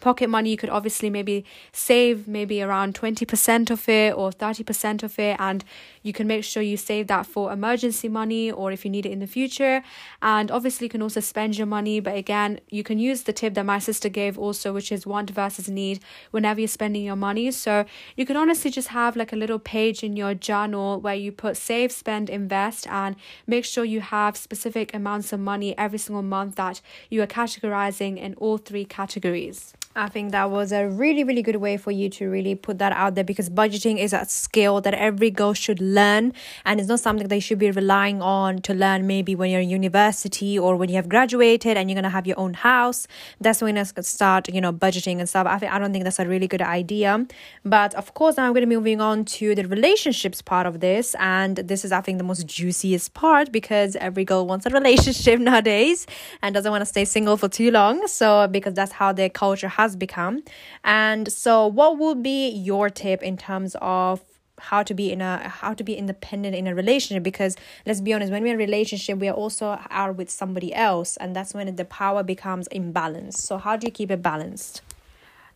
pocket 0.00 0.28
money 0.28 0.50
you 0.50 0.56
could 0.56 0.70
obviously 0.70 1.10
maybe 1.10 1.44
save 1.72 2.28
maybe 2.28 2.62
around 2.62 2.94
20% 2.94 3.70
of 3.70 3.88
it 3.88 4.14
or 4.14 4.30
30% 4.30 5.02
of 5.02 5.18
it 5.18 5.36
and 5.38 5.64
you 6.02 6.12
can 6.12 6.26
make 6.26 6.44
sure 6.44 6.62
you 6.62 6.76
save 6.76 7.06
that 7.08 7.26
for 7.26 7.52
emergency 7.52 8.08
money 8.08 8.50
or 8.50 8.72
if 8.72 8.84
you 8.84 8.90
need 8.90 9.06
it 9.06 9.12
in 9.12 9.18
the 9.18 9.26
future. 9.26 9.82
And 10.22 10.50
obviously 10.50 10.86
you 10.86 10.90
can 10.90 11.02
also 11.02 11.20
spend 11.20 11.58
your 11.58 11.66
money 11.66 12.00
but 12.00 12.16
again 12.16 12.60
you 12.70 12.82
can 12.82 12.98
use 12.98 13.22
the 13.22 13.32
tip 13.32 13.54
that 13.54 13.66
my 13.66 13.78
sister 13.78 14.08
gave 14.08 14.38
also 14.38 14.72
which 14.72 14.90
is 14.92 15.06
want 15.06 15.30
versus 15.30 15.68
need 15.68 16.00
whenever 16.30 16.60
you're 16.60 16.68
spending 16.68 17.04
your 17.04 17.16
money. 17.16 17.50
So 17.50 17.84
you 18.16 18.24
can 18.24 18.36
honestly 18.36 18.70
just 18.70 18.88
have 18.88 19.16
like 19.16 19.32
a 19.32 19.36
little 19.36 19.58
page 19.58 20.02
in 20.02 20.16
your 20.16 20.34
journal 20.34 21.00
where 21.00 21.14
you 21.14 21.32
put 21.32 21.56
save 21.56 21.92
spend 21.92 22.30
invest 22.30 22.86
and 22.86 23.16
make 23.46 23.64
sure 23.64 23.84
you 23.84 24.00
have 24.00 24.36
specific 24.36 24.94
amounts 24.94 25.32
of 25.32 25.40
money 25.40 25.76
every 25.76 25.98
single 25.98 26.22
month 26.22 26.56
that 26.56 26.80
you 27.10 27.22
are 27.22 27.26
categorizing 27.26 28.16
in 28.16 28.34
all 28.34 28.58
three 28.58 28.84
categories 28.84 29.74
I 29.98 30.08
think 30.08 30.30
that 30.30 30.52
was 30.52 30.70
a 30.70 30.88
really, 30.88 31.24
really 31.24 31.42
good 31.42 31.56
way 31.56 31.76
for 31.76 31.90
you 31.90 32.08
to 32.10 32.30
really 32.30 32.54
put 32.54 32.78
that 32.78 32.92
out 32.92 33.16
there 33.16 33.24
because 33.24 33.50
budgeting 33.50 33.98
is 33.98 34.12
a 34.12 34.24
skill 34.26 34.80
that 34.82 34.94
every 34.94 35.28
girl 35.28 35.54
should 35.54 35.80
learn 35.80 36.34
and 36.64 36.78
it's 36.78 36.88
not 36.88 37.00
something 37.00 37.26
they 37.26 37.40
should 37.40 37.58
be 37.58 37.72
relying 37.72 38.22
on 38.22 38.58
to 38.62 38.74
learn 38.74 39.08
maybe 39.08 39.34
when 39.34 39.50
you're 39.50 39.60
in 39.60 39.68
university 39.68 40.56
or 40.56 40.76
when 40.76 40.88
you 40.88 40.94
have 40.94 41.08
graduated 41.08 41.76
and 41.76 41.90
you're 41.90 41.96
going 41.96 42.04
to 42.04 42.10
have 42.10 42.28
your 42.28 42.38
own 42.38 42.54
house. 42.54 43.08
That's 43.40 43.60
when 43.60 43.74
you 43.74 43.84
start, 44.02 44.48
you 44.48 44.60
know, 44.60 44.72
budgeting 44.72 45.18
and 45.18 45.28
stuff. 45.28 45.48
I, 45.48 45.58
think, 45.58 45.72
I 45.72 45.80
don't 45.80 45.90
think 45.90 46.04
that's 46.04 46.20
a 46.20 46.28
really 46.28 46.46
good 46.46 46.62
idea. 46.62 47.26
But 47.64 47.92
of 47.96 48.14
course, 48.14 48.36
now 48.36 48.46
I'm 48.46 48.54
to 48.54 48.60
be 48.60 48.76
moving 48.76 49.00
on 49.00 49.24
to 49.24 49.56
the 49.56 49.66
relationships 49.66 50.40
part 50.40 50.68
of 50.68 50.78
this. 50.78 51.16
And 51.18 51.56
this 51.56 51.84
is, 51.84 51.90
I 51.90 52.02
think, 52.02 52.18
the 52.18 52.24
most 52.24 52.46
juiciest 52.46 53.14
part 53.14 53.50
because 53.50 53.96
every 53.96 54.24
girl 54.24 54.46
wants 54.46 54.64
a 54.64 54.70
relationship 54.70 55.40
nowadays 55.50 56.06
and 56.40 56.54
doesn't 56.54 56.70
want 56.70 56.82
to 56.82 56.86
stay 56.86 57.04
single 57.04 57.36
for 57.36 57.48
too 57.48 57.72
long. 57.72 58.06
So, 58.06 58.46
because 58.46 58.74
that's 58.74 58.92
how 58.92 59.12
their 59.12 59.28
culture 59.28 59.66
has 59.66 59.87
has 59.88 59.96
become. 59.96 60.42
And 60.84 61.32
so, 61.32 61.66
what 61.66 61.98
would 61.98 62.22
be 62.22 62.48
your 62.48 62.90
tip 62.90 63.22
in 63.22 63.36
terms 63.36 63.76
of 63.80 64.22
how 64.60 64.82
to 64.82 64.92
be 64.92 65.12
in 65.12 65.20
a 65.20 65.48
how 65.48 65.72
to 65.72 65.84
be 65.84 65.94
independent 65.94 66.54
in 66.54 66.66
a 66.66 66.74
relationship? 66.74 67.22
Because 67.22 67.56
let's 67.86 68.00
be 68.00 68.12
honest 68.12 68.30
when 68.32 68.42
we're 68.42 68.54
in 68.54 68.54
a 68.54 68.58
relationship 68.58 69.18
we 69.18 69.28
are 69.28 69.34
also 69.34 69.78
are 69.90 70.12
with 70.12 70.30
somebody 70.30 70.74
else 70.74 71.16
and 71.16 71.34
that's 71.34 71.54
when 71.54 71.74
the 71.74 71.84
power 71.84 72.22
becomes 72.22 72.68
imbalanced. 72.68 73.38
So 73.48 73.58
how 73.58 73.76
do 73.76 73.86
you 73.86 73.92
keep 73.92 74.10
it 74.10 74.22
balanced? 74.22 74.82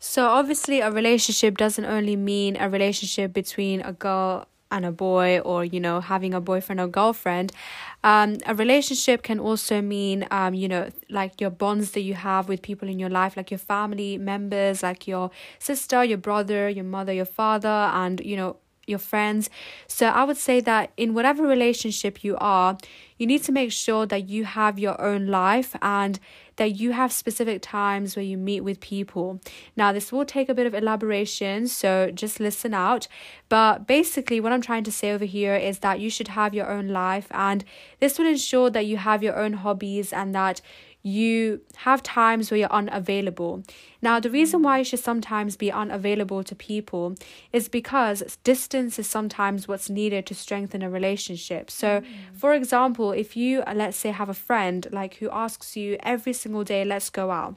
So, 0.05 0.27
obviously, 0.27 0.81
a 0.81 0.91
relationship 0.91 1.57
doesn't 1.57 1.85
only 1.85 2.17
mean 2.17 2.57
a 2.59 2.69
relationship 2.69 3.33
between 3.33 3.81
a 3.83 3.93
girl 3.93 4.49
and 4.73 4.85
a 4.85 4.91
boy 4.93 5.39
or 5.41 5.65
you 5.65 5.79
know 5.79 6.01
having 6.01 6.35
a 6.35 6.41
boyfriend 6.41 6.81
or 6.81 6.89
girlfriend 6.89 7.53
um, 8.05 8.39
a 8.47 8.55
relationship 8.55 9.23
can 9.23 9.39
also 9.39 9.81
mean 9.81 10.27
um, 10.31 10.55
you 10.55 10.69
know 10.69 10.89
like 11.09 11.41
your 11.41 11.51
bonds 11.51 11.93
that 11.93 12.01
you 12.01 12.15
have 12.15 12.49
with 12.49 12.63
people 12.63 12.89
in 12.89 12.99
your 12.99 13.11
life 13.11 13.37
like 13.37 13.51
your 13.51 13.59
family 13.59 14.19
members 14.19 14.83
like 14.83 15.07
your 15.07 15.31
sister 15.59 16.03
your 16.03 16.19
brother 16.19 16.69
your 16.69 16.85
mother 16.85 17.13
your 17.13 17.25
father 17.41 17.69
and 17.69 18.21
you 18.21 18.37
know 18.37 18.57
your 18.87 18.99
friends. 18.99 19.49
So 19.87 20.07
I 20.07 20.25
would 20.25 20.37
say 20.37 20.61
that 20.61 20.93
in 20.97 21.15
whatever 21.15 21.45
relationship 21.47 22.25
you 22.25 22.37
are, 22.39 22.77
you 23.17 23.27
need 23.27 23.43
to 23.45 23.53
make 23.53 23.73
sure 23.73 24.07
that 24.07 24.29
you 24.29 24.45
have 24.45 24.79
your 24.79 25.01
own 25.01 25.29
life 25.29 25.77
and 25.81 26.19
that 26.57 26.77
you 26.77 26.93
have 26.93 27.13
specific 27.13 27.63
times 27.63 28.17
where 28.17 28.25
you 28.25 28.37
meet 28.37 28.61
with 28.61 28.81
people. 28.81 29.41
Now, 29.77 29.93
this 29.93 30.13
will 30.13 30.25
take 30.25 30.49
a 30.49 30.55
bit 30.55 30.67
of 30.67 30.75
elaboration, 30.75 31.69
so 31.69 32.11
just 32.11 32.41
listen 32.41 32.75
out. 32.75 33.09
But 33.49 33.87
basically, 33.87 34.41
what 34.41 34.53
I'm 34.53 34.61
trying 34.61 34.85
to 34.85 34.93
say 34.93 35.13
over 35.13 35.25
here 35.25 35.55
is 35.55 35.81
that 35.81 36.01
you 36.01 36.11
should 36.11 36.29
have 36.29 36.55
your 36.55 36.71
own 36.71 36.89
life, 36.89 37.27
and 37.31 37.65
this 38.01 38.19
will 38.19 38.27
ensure 38.27 38.71
that 38.71 38.87
you 38.87 38.97
have 38.99 39.23
your 39.23 39.37
own 39.37 39.55
hobbies 39.55 40.13
and 40.13 40.35
that 40.35 40.61
you 41.03 41.61
have 41.77 42.03
times 42.03 42.51
where 42.51 42.59
you're 42.59 42.73
unavailable. 42.73 43.63
Now, 44.01 44.21
the 44.21 44.31
reason 44.31 44.63
why 44.63 44.79
you 44.79 44.85
should 44.85 45.01
sometimes 45.01 45.57
be 45.57 45.71
unavailable 45.71 46.45
to 46.45 46.55
people 46.55 47.17
is 47.53 47.69
because 47.69 48.39
distance 48.45 48.99
is 48.99 49.07
sometimes 49.09 49.67
what's 49.67 49.91
needed 49.91 50.27
to 50.27 50.35
strengthen 50.35 50.83
a 50.83 50.91
relationship. 50.91 51.71
So, 51.71 52.01
mm. 52.01 52.07
for 52.35 52.55
example, 52.55 53.13
if 53.13 53.37
you, 53.37 53.63
let's 53.75 53.97
say, 53.97 54.11
have 54.11 54.29
a 54.29 54.35
friend 54.35 54.87
like 54.93 55.17
who 55.17 55.29
asks 55.31 55.77
you 55.77 55.97
every 56.01 56.33
single 56.43 56.65
day, 56.65 56.85
let's 56.85 57.09
go 57.11 57.31
out 57.31 57.55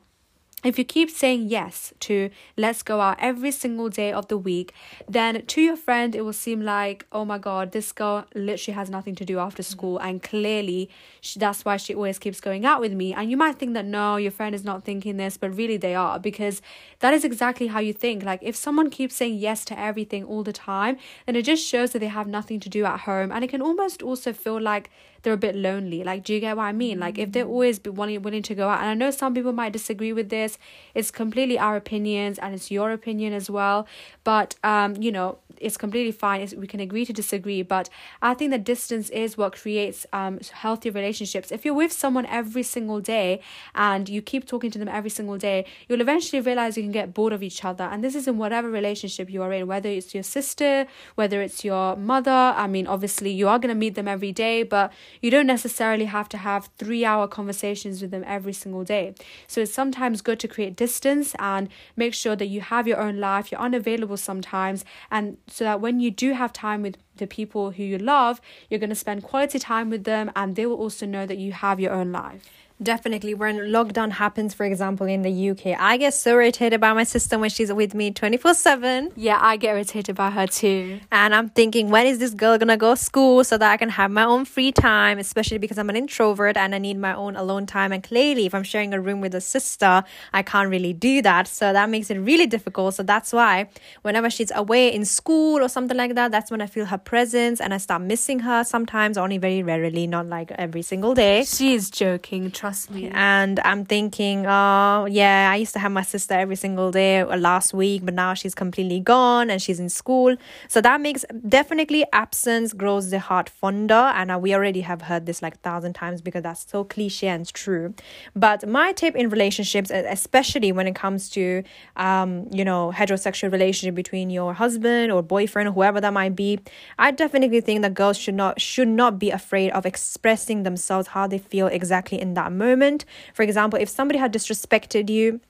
if 0.65 0.79
you 0.79 0.83
keep 0.83 1.09
saying 1.09 1.47
yes 1.47 1.93
to 2.01 2.29
let's 2.57 2.81
go 2.81 2.99
out 2.99 3.17
every 3.19 3.51
single 3.51 3.87
day 3.87 4.11
of 4.11 4.27
the 4.27 4.37
week, 4.37 4.73
then 5.07 5.45
to 5.45 5.61
your 5.61 5.75
friend, 5.75 6.15
it 6.15 6.21
will 6.21 6.33
seem 6.33 6.61
like, 6.61 7.05
oh 7.11 7.23
my 7.23 7.37
God, 7.37 7.71
this 7.71 7.91
girl 7.91 8.25
literally 8.33 8.75
has 8.75 8.89
nothing 8.89 9.15
to 9.15 9.25
do 9.25 9.37
after 9.37 9.61
mm-hmm. 9.61 9.71
school. 9.71 9.97
And 9.99 10.23
clearly, 10.23 10.89
she, 11.21 11.39
that's 11.39 11.63
why 11.63 11.77
she 11.77 11.93
always 11.93 12.17
keeps 12.17 12.41
going 12.41 12.65
out 12.65 12.81
with 12.81 12.93
me. 12.93 13.13
And 13.13 13.29
you 13.29 13.37
might 13.37 13.59
think 13.59 13.75
that 13.75 13.85
no, 13.85 14.17
your 14.17 14.31
friend 14.31 14.55
is 14.55 14.63
not 14.63 14.83
thinking 14.83 15.17
this, 15.17 15.37
but 15.37 15.55
really 15.55 15.77
they 15.77 15.93
are 15.93 16.19
because 16.19 16.61
that 16.99 17.13
is 17.13 17.23
exactly 17.23 17.67
how 17.67 17.79
you 17.79 17.93
think. 17.93 18.23
Like, 18.23 18.39
if 18.41 18.55
someone 18.55 18.89
keeps 18.89 19.15
saying 19.15 19.35
yes 19.35 19.65
to 19.65 19.79
everything 19.79 20.23
all 20.23 20.43
the 20.43 20.53
time, 20.53 20.97
then 21.27 21.35
it 21.35 21.43
just 21.43 21.65
shows 21.65 21.91
that 21.91 21.99
they 21.99 22.07
have 22.07 22.27
nothing 22.27 22.59
to 22.61 22.69
do 22.69 22.85
at 22.85 23.01
home. 23.01 23.31
And 23.31 23.43
it 23.43 23.49
can 23.49 23.61
almost 23.61 24.01
also 24.01 24.33
feel 24.33 24.59
like 24.59 24.89
they're 25.25 25.33
a 25.33 25.37
bit 25.37 25.55
lonely. 25.55 26.03
Like, 26.03 26.23
do 26.23 26.33
you 26.33 26.39
get 26.39 26.55
what 26.55 26.63
I 26.63 26.71
mean? 26.71 26.99
Like, 26.99 27.17
if 27.17 27.31
they're 27.31 27.43
mm-hmm. 27.43 27.51
always 27.51 27.79
be 27.79 27.89
willing, 27.89 28.21
willing 28.21 28.43
to 28.43 28.55
go 28.55 28.69
out, 28.69 28.79
and 28.79 28.89
I 28.89 28.93
know 28.93 29.11
some 29.11 29.33
people 29.33 29.51
might 29.51 29.73
disagree 29.73 30.13
with 30.13 30.29
this, 30.29 30.54
it's 30.93 31.11
completely 31.11 31.57
our 31.59 31.75
opinions 31.75 32.39
and 32.39 32.53
it's 32.53 32.71
your 32.71 32.91
opinion 32.91 33.33
as 33.33 33.49
well. 33.49 33.87
But, 34.23 34.55
um, 34.63 34.95
you 35.01 35.11
know, 35.11 35.37
it's 35.61 35.77
completely 35.77 36.11
fine. 36.11 36.41
It's, 36.41 36.53
we 36.53 36.67
can 36.67 36.79
agree 36.79 37.05
to 37.05 37.13
disagree, 37.13 37.61
but 37.61 37.89
I 38.21 38.33
think 38.33 38.51
that 38.51 38.63
distance 38.63 39.09
is 39.09 39.37
what 39.37 39.53
creates 39.53 40.05
um 40.13 40.39
healthy 40.53 40.89
relationships. 40.89 41.51
If 41.51 41.65
you're 41.65 41.73
with 41.73 41.91
someone 41.91 42.25
every 42.25 42.63
single 42.63 42.99
day 42.99 43.41
and 43.73 44.07
you 44.09 44.21
keep 44.21 44.45
talking 44.45 44.71
to 44.71 44.79
them 44.79 44.87
every 44.87 45.09
single 45.09 45.37
day, 45.37 45.65
you'll 45.87 46.01
eventually 46.01 46.41
realize 46.41 46.77
you 46.77 46.83
can 46.83 46.91
get 46.91 47.13
bored 47.13 47.33
of 47.33 47.43
each 47.43 47.63
other. 47.63 47.83
And 47.85 48.03
this 48.03 48.15
is 48.15 48.27
in 48.27 48.37
whatever 48.37 48.69
relationship 48.69 49.29
you 49.29 49.41
are 49.41 49.53
in, 49.53 49.67
whether 49.67 49.89
it's 49.89 50.13
your 50.13 50.23
sister, 50.23 50.87
whether 51.15 51.41
it's 51.41 51.63
your 51.63 51.95
mother. 51.95 52.31
I 52.31 52.67
mean, 52.67 52.87
obviously 52.87 53.31
you 53.31 53.47
are 53.47 53.59
gonna 53.59 53.75
meet 53.75 53.95
them 53.95 54.07
every 54.07 54.31
day, 54.31 54.63
but 54.63 54.91
you 55.21 55.31
don't 55.31 55.47
necessarily 55.47 56.05
have 56.05 56.29
to 56.29 56.37
have 56.37 56.69
three 56.77 57.05
hour 57.05 57.27
conversations 57.27 58.01
with 58.01 58.11
them 58.11 58.23
every 58.25 58.53
single 58.53 58.83
day. 58.83 59.15
So 59.47 59.61
it's 59.61 59.73
sometimes 59.73 60.21
good 60.21 60.39
to 60.39 60.47
create 60.47 60.75
distance 60.75 61.35
and 61.39 61.69
make 61.95 62.13
sure 62.13 62.35
that 62.35 62.47
you 62.47 62.61
have 62.61 62.87
your 62.87 62.99
own 62.99 63.19
life. 63.19 63.51
You're 63.51 63.61
unavailable 63.61 64.17
sometimes, 64.17 64.85
and 65.11 65.37
so 65.47 65.63
that 65.63 65.81
when 65.81 65.99
you 65.99 66.11
do 66.11 66.33
have 66.33 66.51
time 66.51 66.81
with 66.81 66.97
the 67.17 67.27
people 67.27 67.71
who 67.71 67.83
you 67.83 67.97
love, 67.97 68.41
you're 68.69 68.79
going 68.79 68.89
to 68.89 68.95
spend 68.95 69.23
quality 69.23 69.59
time 69.59 69.89
with 69.89 70.03
them 70.03 70.31
and 70.35 70.55
they 70.55 70.65
will 70.65 70.75
also 70.75 71.05
know 71.05 71.25
that 71.25 71.37
you 71.37 71.51
have 71.51 71.79
your 71.79 71.91
own 71.91 72.11
life. 72.11 72.49
Definitely, 72.83 73.33
when 73.33 73.57
lockdown 73.57 74.11
happens, 74.11 74.53
for 74.53 74.65
example, 74.65 75.07
in 75.07 75.21
the 75.21 75.49
UK, 75.51 75.79
I 75.79 75.95
get 75.95 76.13
so 76.13 76.31
irritated 76.31 76.81
by 76.81 76.91
my 76.91 77.05
sister 77.05 77.39
when 77.39 77.49
she's 77.49 77.71
with 77.71 77.95
me 77.95 78.11
24 78.11 78.53
7. 78.53 79.13
Yeah, 79.15 79.39
I 79.41 79.55
get 79.55 79.75
irritated 79.75 80.17
by 80.17 80.29
her 80.29 80.45
too. 80.45 80.99
And 81.09 81.33
I'm 81.33 81.47
thinking, 81.47 81.89
when 81.89 82.05
is 82.05 82.19
this 82.19 82.33
girl 82.33 82.57
gonna 82.57 82.75
go 82.75 82.93
school 82.95 83.45
so 83.45 83.57
that 83.57 83.71
I 83.71 83.77
can 83.77 83.87
have 83.87 84.11
my 84.11 84.25
own 84.25 84.43
free 84.43 84.73
time, 84.73 85.19
especially 85.19 85.57
because 85.57 85.77
I'm 85.77 85.89
an 85.89 85.95
introvert 85.95 86.57
and 86.57 86.75
I 86.75 86.77
need 86.79 86.97
my 86.97 87.15
own 87.15 87.37
alone 87.37 87.65
time. 87.65 87.93
And 87.93 88.03
clearly, 88.03 88.45
if 88.45 88.53
I'm 88.53 88.63
sharing 88.63 88.93
a 88.93 88.99
room 88.99 89.21
with 89.21 89.33
a 89.35 89.41
sister, 89.41 90.03
I 90.33 90.43
can't 90.43 90.69
really 90.69 90.91
do 90.91 91.21
that. 91.21 91.47
So 91.47 91.71
that 91.71 91.89
makes 91.89 92.09
it 92.09 92.17
really 92.17 92.45
difficult. 92.45 92.95
So 92.95 93.03
that's 93.03 93.31
why 93.31 93.69
whenever 94.01 94.29
she's 94.29 94.51
away 94.53 94.93
in 94.93 95.05
school 95.05 95.61
or 95.61 95.69
something 95.69 95.95
like 95.95 96.15
that, 96.15 96.29
that's 96.29 96.51
when 96.51 96.59
I 96.59 96.67
feel 96.67 96.87
her 96.87 96.97
presence 96.97 97.61
and 97.61 97.73
I 97.73 97.77
start 97.77 98.01
missing 98.01 98.39
her 98.39 98.65
sometimes, 98.65 99.17
only 99.17 99.37
very 99.37 99.63
rarely, 99.63 100.07
not 100.07 100.25
like 100.25 100.51
every 100.51 100.81
single 100.81 101.13
day. 101.15 101.45
She's 101.45 101.89
joking 101.89 102.51
trust 102.65 102.89
me. 102.89 103.11
And 103.13 103.59
I'm 103.59 103.85
thinking, 103.85 104.47
oh, 104.47 105.05
yeah, 105.05 105.51
I 105.53 105.55
used 105.57 105.73
to 105.73 105.79
have 105.79 105.91
my 105.91 106.01
sister 106.01 106.33
every 106.33 106.55
single 106.55 106.89
day 106.91 107.19
uh, 107.19 107.37
last 107.37 107.75
week, 107.75 108.03
but 108.03 108.15
now 108.15 108.33
she's 108.33 108.55
completely 108.55 108.99
gone 108.99 109.51
and 109.51 109.61
she's 109.61 109.79
in 109.79 109.89
school. 109.89 110.35
So 110.67 110.81
that 110.81 110.99
makes 110.99 111.23
definitely 111.47 112.05
absence 112.11 112.73
grows 112.73 113.11
the 113.11 113.19
heart 113.19 113.49
fonder. 113.49 114.05
And 114.17 114.31
uh, 114.31 114.39
we 114.39 114.55
already 114.55 114.81
have 114.81 115.03
heard 115.03 115.27
this 115.27 115.43
like 115.43 115.55
a 115.55 115.63
thousand 115.69 115.93
times 115.93 116.21
because 116.21 116.41
that's 116.41 116.65
so 116.67 116.83
cliche 116.83 117.27
and 117.27 117.45
true. 117.53 117.93
But 118.35 118.67
my 118.67 118.93
tip 118.93 119.15
in 119.15 119.29
relationships, 119.29 119.91
especially 119.91 120.71
when 120.71 120.87
it 120.87 120.95
comes 120.95 121.29
to, 121.31 121.61
um, 121.97 122.47
you 122.51 122.65
know, 122.65 122.91
heterosexual 122.95 123.51
relationship 123.51 123.93
between 123.93 124.31
your 124.31 124.55
husband 124.55 125.11
or 125.11 125.21
boyfriend 125.21 125.69
or 125.69 125.73
whoever 125.73 126.01
that 126.01 126.13
might 126.13 126.35
be, 126.35 126.59
I 126.97 127.11
definitely 127.11 127.61
think 127.61 127.83
that 127.83 127.93
girls 127.93 128.17
should 128.17 128.35
not 128.35 128.59
should 128.59 128.87
not 128.87 129.19
be 129.19 129.29
afraid 129.29 129.69
of 129.71 129.85
expressing 129.85 130.63
themselves 130.63 131.09
how 131.09 131.27
they 131.27 131.37
feel 131.37 131.67
exactly 131.67 132.19
in 132.19 132.33
that 132.33 132.51
moment. 132.57 133.05
For 133.33 133.43
example, 133.43 133.79
if 133.79 133.89
somebody 133.89 134.19
had 134.19 134.33
disrespected 134.33 135.09
you, 135.09 135.41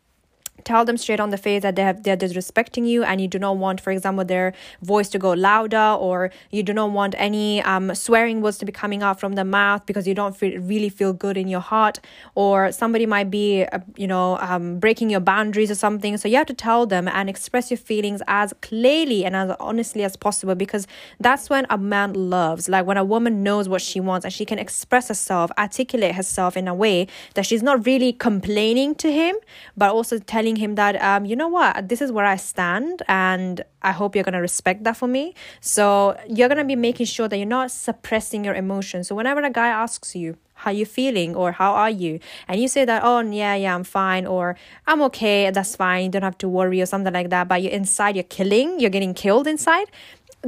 tell 0.64 0.86
them 0.86 0.98
straight 0.98 1.20
on 1.20 1.30
the 1.30 1.38
face 1.38 1.62
that 1.62 1.76
they 1.76 1.84
have 1.84 2.04
they're 2.04 2.18
disrespecting 2.18 2.88
you 2.88 3.04
and 3.04 3.22
you 3.22 3.28
do 3.28 3.38
not 3.38 3.58
want 3.58 3.80
for 3.80 3.92
example 3.92 4.24
their 4.26 4.54
voice 4.82 5.10
to 5.10 5.20
go 5.20 5.32
louder 5.34 5.96
or 6.00 6.32
you 6.52 6.64
do 6.64 6.74
not 6.74 6.92
want 6.92 7.14
any 7.18 7.62
um, 7.64 7.94
swearing 7.94 8.42
words 8.42 8.58
to 8.58 8.66
be 8.66 8.72
coming 8.72 9.04
out 9.04 9.20
from 9.20 9.34
the 9.34 9.44
mouth 9.46 9.86
because 9.86 10.08
you 10.08 10.14
don't 10.14 10.36
feel, 10.36 10.60
really 10.62 10.90
feel 10.90 11.14
good 11.14 11.38
in 11.38 11.48
your 11.48 11.60
heart 11.60 12.00
or 12.36 12.72
somebody 12.72 13.06
might 13.06 13.30
be 13.30 13.64
uh, 13.66 13.80
you 13.96 14.08
know 14.08 14.38
um, 14.40 14.80
breaking 14.80 15.10
your 15.10 15.20
boundaries 15.20 15.70
or 15.70 15.76
something. 15.76 16.18
So 16.18 16.28
you 16.28 16.38
have 16.38 16.48
to 16.48 16.54
tell 16.54 16.86
them 16.86 17.08
and 17.08 17.30
express 17.30 17.70
your 17.70 17.78
feelings 17.78 18.22
as 18.28 18.54
clearly 18.62 19.26
and 19.26 19.36
as 19.36 19.56
honestly 19.60 20.04
as 20.04 20.16
possible 20.16 20.56
because 20.56 20.88
that's 21.20 21.50
when 21.50 21.66
a 21.70 21.78
man 21.78 22.14
loves. 22.14 22.70
Like 22.70 22.86
when 22.86 22.98
a 22.98 23.04
woman 23.04 23.44
knows 23.44 23.68
what 23.68 23.82
she 23.82 24.00
wants 24.00 24.26
and 24.26 24.34
she 24.34 24.46
can 24.46 24.60
express 24.60 25.08
herself 25.10 25.52
articulate 25.58 26.16
herself 26.16 26.56
in 26.56 26.68
a 26.68 26.74
way 26.74 27.08
that 27.34 27.46
she's 27.46 27.64
not 27.64 27.86
really 27.86 28.14
complaining 28.14 28.96
to 28.96 29.12
him 29.12 29.36
but 29.78 29.92
also 29.92 30.18
telling 30.20 30.45
telling 30.46 30.56
him 30.58 30.76
that 30.76 30.96
um 31.02 31.26
you 31.26 31.36
know 31.36 31.48
what? 31.48 31.90
This 31.90 32.02
is 32.02 32.12
where 32.12 32.26
I 32.26 32.38
stand 32.38 33.02
and 33.08 33.64
I 33.82 33.92
hope 33.92 34.16
you're 34.16 34.24
to 34.34 34.40
respect 34.40 34.84
that 34.84 34.98
for 34.98 35.08
me. 35.08 35.34
So 35.62 36.16
you're 36.28 36.50
to 36.50 36.64
be 36.64 36.76
making 36.76 37.08
sure 37.08 37.28
that 37.28 37.38
you're 37.38 37.56
not 37.60 37.72
suppressing 37.72 38.46
your 38.46 38.56
emotions. 38.56 39.08
So 39.08 39.16
whenever 39.16 39.42
a 39.42 39.50
guy 39.50 39.70
asks 39.70 40.16
you 40.16 40.38
how 40.54 40.72
you 40.72 40.86
feeling? 40.86 41.36
or 41.36 41.52
how 41.52 41.72
are 41.74 41.90
you? 41.90 42.20
and 42.48 42.62
you 42.62 42.68
say 42.68 42.86
that 42.86 43.02
oh 43.04 43.20
yeah 43.20 43.56
yeah 43.56 43.74
i'm 43.76 43.84
fine 43.84 44.26
or 44.26 44.56
i'm 44.88 45.02
okay 45.02 45.50
that's 45.52 45.76
fine 45.76 46.06
you 46.06 46.10
don't 46.10 46.28
have 46.30 46.38
to 46.38 46.48
worry 46.48 46.80
or 46.82 46.86
something 46.86 47.14
like 47.14 47.30
that 47.30 47.48
but 47.48 47.62
you're 47.62 47.78
inside 47.82 48.16
you're 48.16 48.32
killing 48.40 48.80
you're 48.80 48.96
getting 48.98 49.14
killed 49.14 49.48
inside 49.48 49.88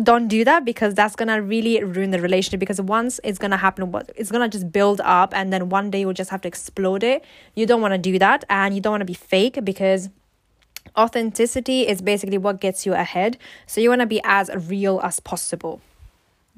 don't 0.03 0.27
do 0.27 0.43
that 0.43 0.65
because 0.65 0.93
that's 0.93 1.15
gonna 1.15 1.41
really 1.41 1.83
ruin 1.83 2.11
the 2.11 2.21
relationship 2.21 2.59
because 2.59 2.79
once 2.81 3.19
it's 3.23 3.39
gonna 3.39 3.57
happen 3.57 3.93
it's 4.15 4.31
gonna 4.31 4.49
just 4.49 4.71
build 4.71 5.01
up 5.01 5.33
and 5.33 5.51
then 5.51 5.69
one 5.69 5.89
day 5.91 6.01
you'll 6.01 6.13
just 6.13 6.29
have 6.29 6.41
to 6.41 6.47
explode 6.47 7.03
it. 7.03 7.23
You 7.55 7.65
don't 7.65 7.81
want 7.81 7.93
to 7.93 7.97
do 7.97 8.19
that 8.19 8.43
and 8.49 8.75
you 8.75 8.81
don't 8.81 8.91
want 8.91 9.01
to 9.01 9.05
be 9.05 9.13
fake 9.13 9.63
because 9.63 10.09
authenticity 10.95 11.87
is 11.87 12.01
basically 12.01 12.37
what 12.37 12.61
gets 12.61 12.85
you 12.85 12.93
ahead. 12.93 13.37
So 13.65 13.81
you 13.81 13.89
want 13.89 14.01
to 14.01 14.07
be 14.07 14.21
as 14.23 14.49
real 14.69 14.99
as 15.03 15.19
possible 15.19 15.81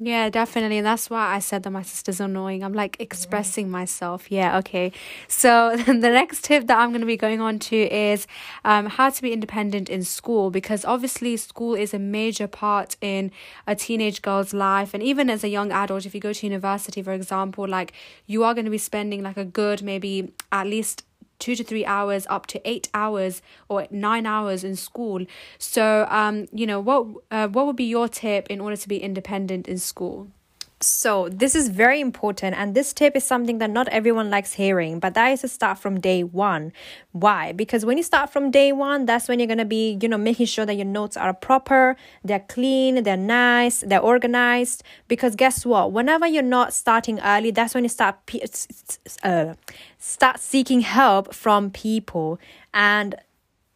yeah, 0.02 0.30
definitely. 0.30 0.78
And 0.78 0.86
that's 0.86 1.10
why 1.10 1.34
I 1.34 1.40
said 1.40 1.62
that 1.64 1.70
my 1.70 1.82
sister's 1.82 2.20
annoying. 2.20 2.64
I'm 2.64 2.72
like 2.72 2.96
expressing 2.98 3.66
yeah. 3.66 3.72
myself. 3.72 4.32
Yeah, 4.32 4.56
okay. 4.58 4.92
So 5.28 5.76
the 5.86 5.92
next 5.92 6.42
tip 6.42 6.66
that 6.68 6.78
I'm 6.78 6.88
going 6.88 7.02
to 7.02 7.06
be 7.06 7.18
going 7.18 7.42
on 7.42 7.58
to 7.58 7.76
is 7.76 8.26
um, 8.64 8.86
how 8.86 9.10
to 9.10 9.20
be 9.20 9.30
independent 9.30 9.90
in 9.90 10.02
school 10.02 10.50
because 10.50 10.86
obviously 10.86 11.36
school 11.36 11.74
is 11.74 11.92
a 11.92 11.98
major 11.98 12.46
part 12.46 12.96
in 13.02 13.30
a 13.66 13.76
teenage 13.76 14.22
girl's 14.22 14.54
life. 14.54 14.94
And 14.94 15.02
even 15.02 15.28
as 15.28 15.44
a 15.44 15.48
young 15.50 15.70
adult, 15.70 16.06
if 16.06 16.14
you 16.14 16.20
go 16.20 16.32
to 16.32 16.46
university, 16.46 17.02
for 17.02 17.12
example, 17.12 17.68
like 17.68 17.92
you 18.26 18.42
are 18.42 18.54
going 18.54 18.64
to 18.64 18.70
be 18.70 18.78
spending 18.78 19.22
like 19.22 19.36
a 19.36 19.44
good 19.44 19.82
maybe 19.82 20.32
at 20.50 20.66
least 20.66 21.04
two 21.40 21.56
to 21.56 21.64
three 21.64 21.84
hours 21.84 22.26
up 22.30 22.46
to 22.46 22.60
eight 22.68 22.88
hours 22.94 23.42
or 23.68 23.86
nine 23.90 24.26
hours 24.26 24.62
in 24.62 24.76
school. 24.76 25.26
So 25.58 26.06
um 26.08 26.46
you 26.52 26.66
know 26.66 26.80
what 26.80 27.06
uh, 27.30 27.48
what 27.48 27.66
would 27.66 27.76
be 27.76 27.84
your 27.84 28.08
tip 28.08 28.46
in 28.48 28.60
order 28.60 28.76
to 28.76 28.88
be 28.88 28.98
independent 28.98 29.66
in 29.66 29.78
school 29.78 30.28
So, 30.82 31.28
this 31.28 31.54
is 31.54 31.68
very 31.68 32.00
important, 32.00 32.56
and 32.56 32.74
this 32.74 32.94
tip 32.94 33.14
is 33.14 33.22
something 33.22 33.58
that 33.58 33.68
not 33.68 33.86
everyone 33.88 34.30
likes 34.30 34.54
hearing, 34.54 34.98
but 34.98 35.12
that 35.12 35.28
is 35.28 35.42
to 35.42 35.48
start 35.48 35.78
from 35.78 36.00
day 36.00 36.24
one. 36.24 36.72
Why? 37.12 37.52
Because 37.52 37.84
when 37.84 37.98
you 37.98 38.02
start 38.02 38.30
from 38.30 38.50
day 38.50 38.72
one, 38.72 39.04
that's 39.04 39.28
when 39.28 39.38
you're 39.38 39.54
to 39.54 39.66
be, 39.66 39.98
you 40.00 40.08
know, 40.08 40.16
making 40.16 40.46
sure 40.46 40.64
that 40.64 40.76
your 40.76 40.86
notes 40.86 41.18
are 41.18 41.34
proper, 41.34 41.96
they're 42.24 42.46
clean, 42.48 43.02
they're 43.02 43.18
nice, 43.18 43.80
they're 43.80 44.00
organized. 44.00 44.82
Because 45.06 45.36
guess 45.36 45.66
what? 45.66 45.92
Whenever 45.92 46.26
you're 46.26 46.42
not 46.42 46.72
starting 46.72 47.20
early, 47.20 47.50
that's 47.50 47.74
when 47.74 47.84
you 47.84 47.90
start, 47.90 48.16
uh, 49.22 49.54
start 49.98 50.40
seeking 50.40 50.80
help 50.80 51.34
from 51.34 51.70
people. 51.70 52.38
And 52.72 53.16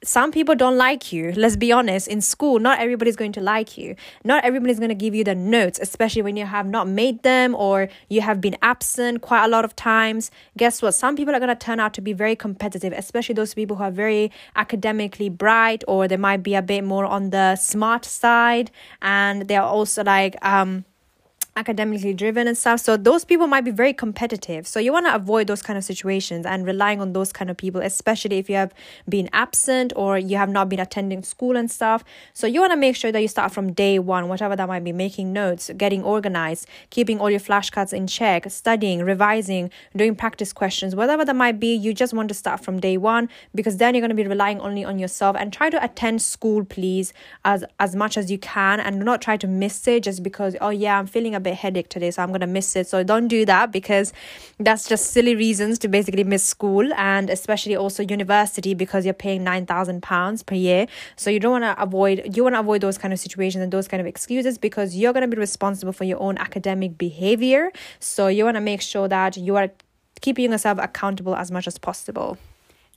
some 0.05 0.31
people 0.31 0.55
don't 0.55 0.77
like 0.77 1.13
you. 1.13 1.33
Let's 1.33 1.57
be 1.57 1.73
honest. 1.73 2.09
In 2.09 2.21
school, 2.21 2.59
not 2.59 2.79
everybody's 2.79 3.17
going 3.17 3.33
to 3.33 3.41
like 3.41 3.77
you. 3.79 3.97
Not 4.25 4.45
everybody's 4.45 4.79
going 4.79 4.91
to 4.91 4.95
give 4.95 5.15
you 5.15 5.25
the 5.25 5.35
notes, 5.35 5.79
especially 5.81 6.23
when 6.23 6.37
you 6.37 6.47
have 6.47 6.67
not 6.67 6.87
made 6.89 7.23
them 7.23 7.55
or 7.55 7.89
you 8.09 8.21
have 8.21 8.41
been 8.41 8.57
absent 8.63 9.23
quite 9.23 9.45
a 9.45 9.49
lot 9.49 9.65
of 9.65 9.75
times. 9.75 10.31
Guess 10.57 10.83
what? 10.83 10.93
Some 10.93 11.17
people 11.17 11.35
are 11.35 11.41
going 11.41 11.49
to 11.49 11.57
turn 11.57 11.81
out 11.81 11.95
to 11.95 12.01
be 12.01 12.13
very 12.13 12.37
competitive, 12.37 12.93
especially 12.93 13.35
those 13.35 13.55
people 13.55 13.77
who 13.77 13.85
are 13.85 13.91
very 13.91 14.31
academically 14.57 15.29
bright 15.29 15.83
or 15.89 16.07
they 16.07 16.17
might 16.17 16.43
be 16.43 16.55
a 16.55 16.63
bit 16.63 16.85
more 16.85 17.07
on 17.07 17.31
the 17.31 17.57
smart 17.57 18.05
side 18.05 18.71
and 19.03 19.49
they're 19.49 19.63
also 19.63 20.05
like, 20.05 20.37
um, 20.45 20.85
academically 21.57 22.13
driven 22.13 22.49
and 22.49 22.59
stuff. 22.59 22.81
So 22.81 22.97
those 22.97 23.25
people 23.25 23.47
might 23.47 23.65
be 23.65 23.71
very 23.71 23.93
competitive. 23.93 24.67
So 24.67 24.81
you 24.81 24.93
want 24.93 25.07
to 25.07 25.15
avoid 25.15 25.47
those 25.47 25.63
kind 25.63 25.77
of 25.77 25.85
situations 25.85 26.47
and 26.47 26.67
relying 26.67 27.01
on 27.01 27.13
those 27.13 27.33
kind 27.33 27.49
of 27.51 27.57
people, 27.57 27.81
especially 27.81 28.39
if 28.39 28.51
you 28.51 28.57
have 28.57 28.75
been 29.09 29.29
absent 29.33 29.93
or 29.95 30.19
you 30.19 30.37
have 30.37 30.49
not 30.49 30.69
been 30.69 30.81
attending 30.81 31.23
school 31.23 31.57
and 31.57 31.71
stuff. 31.71 32.03
So 32.33 32.49
you 32.49 32.61
want 32.61 32.73
to 32.73 32.77
make 32.77 32.97
sure 32.97 33.13
that 33.13 33.21
you 33.21 33.29
start 33.29 33.53
from 33.53 33.73
day 33.73 34.01
one, 34.01 34.29
whatever 34.29 34.57
that 34.57 34.67
might 34.67 34.83
be, 34.83 34.93
making 34.93 35.33
notes, 35.33 35.71
getting 35.77 36.03
organized, 36.03 36.67
keeping 36.91 37.21
all 37.21 37.31
your 37.31 37.41
flashcards 37.41 37.93
in 37.93 38.09
check, 38.09 38.51
studying, 38.51 39.03
revising, 39.03 39.71
doing 39.95 40.17
practice 40.17 40.53
questions, 40.53 40.97
whatever 40.97 41.25
that 41.25 41.37
might 41.37 41.61
be. 41.61 41.75
You 41.75 41.95
just 41.95 42.13
want 42.13 42.29
to 42.29 42.35
start 42.35 42.65
from 42.65 42.81
day 42.81 42.97
one 42.97 43.29
because 43.55 43.77
then 43.77 43.95
you're 43.95 44.01
going 44.03 44.09
to 44.09 44.17
be 44.17 44.27
relying 44.27 44.61
only 44.61 44.85
on 44.85 44.99
yourself 44.99 45.37
and 45.39 45.53
try 45.53 45.71
to 45.71 45.83
attend 45.83 46.21
school, 46.21 46.65
please, 46.65 47.13
as 47.45 47.65
as 47.79 47.95
much 47.95 48.17
as 48.17 48.31
you 48.31 48.39
can, 48.39 48.81
and 48.81 48.99
not 49.05 49.23
try 49.23 49.37
to 49.37 49.47
miss 49.47 49.87
it 49.87 50.03
just 50.03 50.23
because 50.23 50.57
oh 50.61 50.71
yeah, 50.71 50.99
I'm 50.99 51.07
feeling 51.07 51.35
a 51.35 51.44
bit 51.45 51.55
headache 51.55 51.89
today, 51.89 52.11
so 52.11 52.23
I'm 52.23 52.33
gonna 52.33 52.47
miss 52.47 52.75
it. 52.77 52.89
So 52.89 53.03
don't 53.05 53.29
do 53.29 53.45
that 53.47 53.71
because 53.71 54.13
that's 54.59 54.89
just 54.89 55.11
silly 55.13 55.35
reasons 55.37 55.79
to 55.81 55.89
basically 55.89 56.25
miss 56.25 56.45
school 56.45 56.93
and 56.95 57.31
especially 57.31 57.77
also 57.77 58.03
university 58.03 58.75
because 58.75 59.05
you're 59.05 59.15
paying 59.27 59.45
nine 59.45 59.67
thousand 59.67 60.03
pounds 60.03 60.43
per 60.43 60.55
year. 60.55 60.87
So 61.17 61.31
you 61.31 61.41
don't 61.41 61.53
wanna 61.53 61.75
avoid 61.79 62.37
you 62.37 62.43
wanna 62.43 62.61
avoid 62.61 62.81
those 62.81 62.99
kind 62.99 63.13
of 63.13 63.21
situations 63.21 63.63
and 63.63 63.73
those 63.73 63.89
kind 63.89 64.01
of 64.01 64.07
excuses 64.07 64.59
because 64.59 64.97
you're 64.97 65.13
gonna 65.13 65.29
be 65.29 65.37
responsible 65.37 65.93
for 65.93 66.05
your 66.05 66.21
own 66.21 66.39
academic 66.39 66.99
behavior. 66.99 67.71
So 68.01 68.29
you 68.29 68.45
wanna 68.45 68.61
make 68.61 68.81
sure 68.81 69.09
that 69.09 69.37
you 69.37 69.57
are 69.57 69.71
keeping 70.21 70.51
yourself 70.51 70.79
accountable 70.81 71.37
as 71.37 71.51
much 71.51 71.67
as 71.67 71.79
possible. 71.79 72.39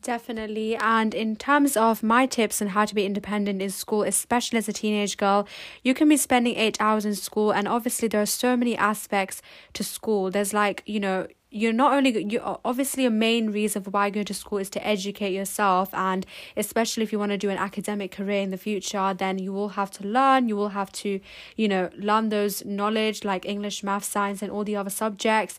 Definitely. 0.03 0.75
And 0.75 1.13
in 1.13 1.35
terms 1.35 1.75
of 1.75 2.01
my 2.01 2.25
tips 2.25 2.61
on 2.61 2.69
how 2.69 2.85
to 2.85 2.95
be 2.95 3.05
independent 3.05 3.61
in 3.61 3.69
school, 3.69 4.03
especially 4.03 4.57
as 4.57 4.69
a 4.69 4.73
teenage 4.73 5.17
girl, 5.17 5.47
you 5.83 5.93
can 5.93 6.07
be 6.07 6.17
spending 6.17 6.55
eight 6.55 6.77
hours 6.79 7.05
in 7.05 7.15
school. 7.15 7.51
And 7.51 7.67
obviously, 7.67 8.07
there 8.07 8.21
are 8.21 8.25
so 8.25 8.55
many 8.55 8.77
aspects 8.77 9.41
to 9.73 9.83
school. 9.83 10.31
There's 10.31 10.53
like, 10.53 10.83
you 10.85 10.99
know, 10.99 11.27
you're 11.49 11.73
not 11.73 11.93
only 11.93 12.25
you 12.29 12.41
obviously 12.65 13.05
a 13.05 13.09
main 13.09 13.51
reason 13.51 13.81
for 13.81 13.89
why 13.89 14.09
going 14.09 14.25
to 14.25 14.33
school 14.33 14.57
is 14.57 14.69
to 14.69 14.85
educate 14.85 15.31
yourself 15.31 15.93
and 15.93 16.25
especially 16.57 17.03
if 17.03 17.13
you 17.13 17.17
want 17.17 17.31
to 17.31 17.37
do 17.37 17.49
an 17.49 17.57
academic 17.57 18.11
career 18.11 18.41
in 18.41 18.51
the 18.51 18.57
future 18.57 19.13
then 19.17 19.39
you 19.39 19.53
will 19.53 19.69
have 19.69 19.89
to 19.89 20.05
learn 20.05 20.49
you 20.49 20.57
will 20.57 20.69
have 20.69 20.91
to 20.91 21.21
you 21.55 21.67
know 21.67 21.89
learn 21.97 22.27
those 22.27 22.65
knowledge 22.65 23.23
like 23.23 23.45
english 23.45 23.81
math 23.81 24.03
science 24.03 24.41
and 24.41 24.51
all 24.51 24.65
the 24.65 24.75
other 24.75 24.89
subjects 24.89 25.57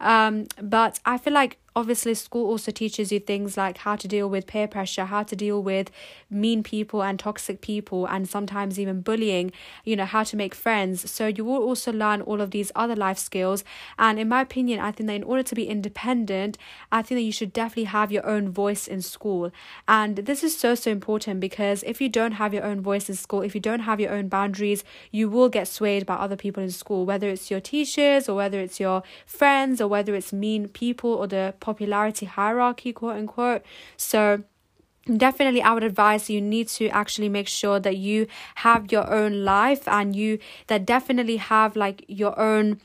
um 0.00 0.46
but 0.60 0.98
i 1.04 1.16
feel 1.18 1.32
like 1.32 1.58
obviously 1.76 2.14
school 2.14 2.46
also 2.46 2.72
teaches 2.72 3.12
you 3.12 3.20
things 3.20 3.56
like 3.56 3.78
how 3.78 3.94
to 3.94 4.08
deal 4.08 4.28
with 4.28 4.46
peer 4.46 4.66
pressure 4.66 5.04
how 5.04 5.22
to 5.22 5.36
deal 5.36 5.62
with 5.62 5.90
mean 6.28 6.62
people 6.62 7.02
and 7.02 7.18
toxic 7.18 7.60
people 7.60 8.06
and 8.06 8.28
sometimes 8.28 8.78
even 8.78 9.00
bullying 9.00 9.52
you 9.84 9.94
know 9.96 10.04
how 10.04 10.22
to 10.22 10.36
make 10.36 10.54
friends. 10.54 11.10
So 11.10 11.26
you 11.26 11.44
will 11.44 11.62
also 11.62 11.92
learn 11.92 12.22
all 12.22 12.40
of 12.40 12.50
these 12.50 12.72
other 12.74 12.96
life 12.96 13.18
skills. 13.18 13.64
And 13.98 14.18
in 14.18 14.28
my 14.28 14.40
opinion 14.40 14.80
i 14.80 14.90
think 14.90 15.06
that 15.08 15.14
in 15.16 15.22
order 15.22 15.42
to 15.42 15.54
be 15.54 15.68
independent 15.68 16.58
i 16.90 17.02
think 17.02 17.18
that 17.18 17.22
you 17.22 17.32
should 17.32 17.52
definitely 17.52 17.84
have 17.84 18.10
your 18.12 18.26
own 18.26 18.50
voice 18.50 18.86
in 18.86 19.02
school. 19.02 19.50
And 19.86 20.16
this 20.16 20.42
is 20.42 20.56
so 20.58 20.74
so 20.74 20.90
important 20.90 21.40
because 21.40 21.82
if 21.84 22.00
you 22.00 22.08
don't 22.08 22.32
have 22.32 22.52
your 22.52 22.64
own 22.64 22.80
voice 22.80 23.08
in 23.08 23.14
school 23.14 23.42
if 23.42 23.54
you 23.54 23.60
don't 23.60 23.80
have 23.80 24.00
your 24.00 24.12
own 24.12 24.28
boundaries 24.28 24.82
you 25.10 25.28
will 25.28 25.48
get 25.48 25.68
swayed 25.68 26.06
by 26.06 26.14
other 26.14 26.36
people 26.36 26.62
in 26.62 26.70
school 26.70 27.06
whether 27.06 27.28
it's 27.28 27.50
your 27.50 27.60
teachers 27.60 28.28
or 28.28 28.36
whether 28.36 28.60
it's 28.60 28.80
your 28.80 29.02
friends 29.26 29.80
or 29.80 29.88
whether 29.90 30.14
it's 30.14 30.32
mean 30.32 30.68
people 30.68 31.10
or 31.10 31.26
the 31.26 31.54
popularity 31.60 32.26
hierarchy, 32.26 32.92
quote 32.92 33.16
unquote. 33.16 33.62
So, 33.96 34.44
definitely 35.16 35.62
i 35.62 35.72
would 35.72 35.82
advise 35.82 36.28
you 36.30 36.40
need 36.40 36.68
to 36.68 36.86
actually 36.88 37.28
make 37.28 37.48
sure 37.48 37.80
that 37.80 37.96
you 37.96 38.26
have 38.56 38.92
your 38.92 39.10
own 39.10 39.44
life 39.44 39.88
and 39.88 40.14
you 40.14 40.38
that 40.66 40.84
definitely 40.84 41.38
have 41.38 41.74
like 41.74 42.04
your 42.06 42.38
own 42.38 42.78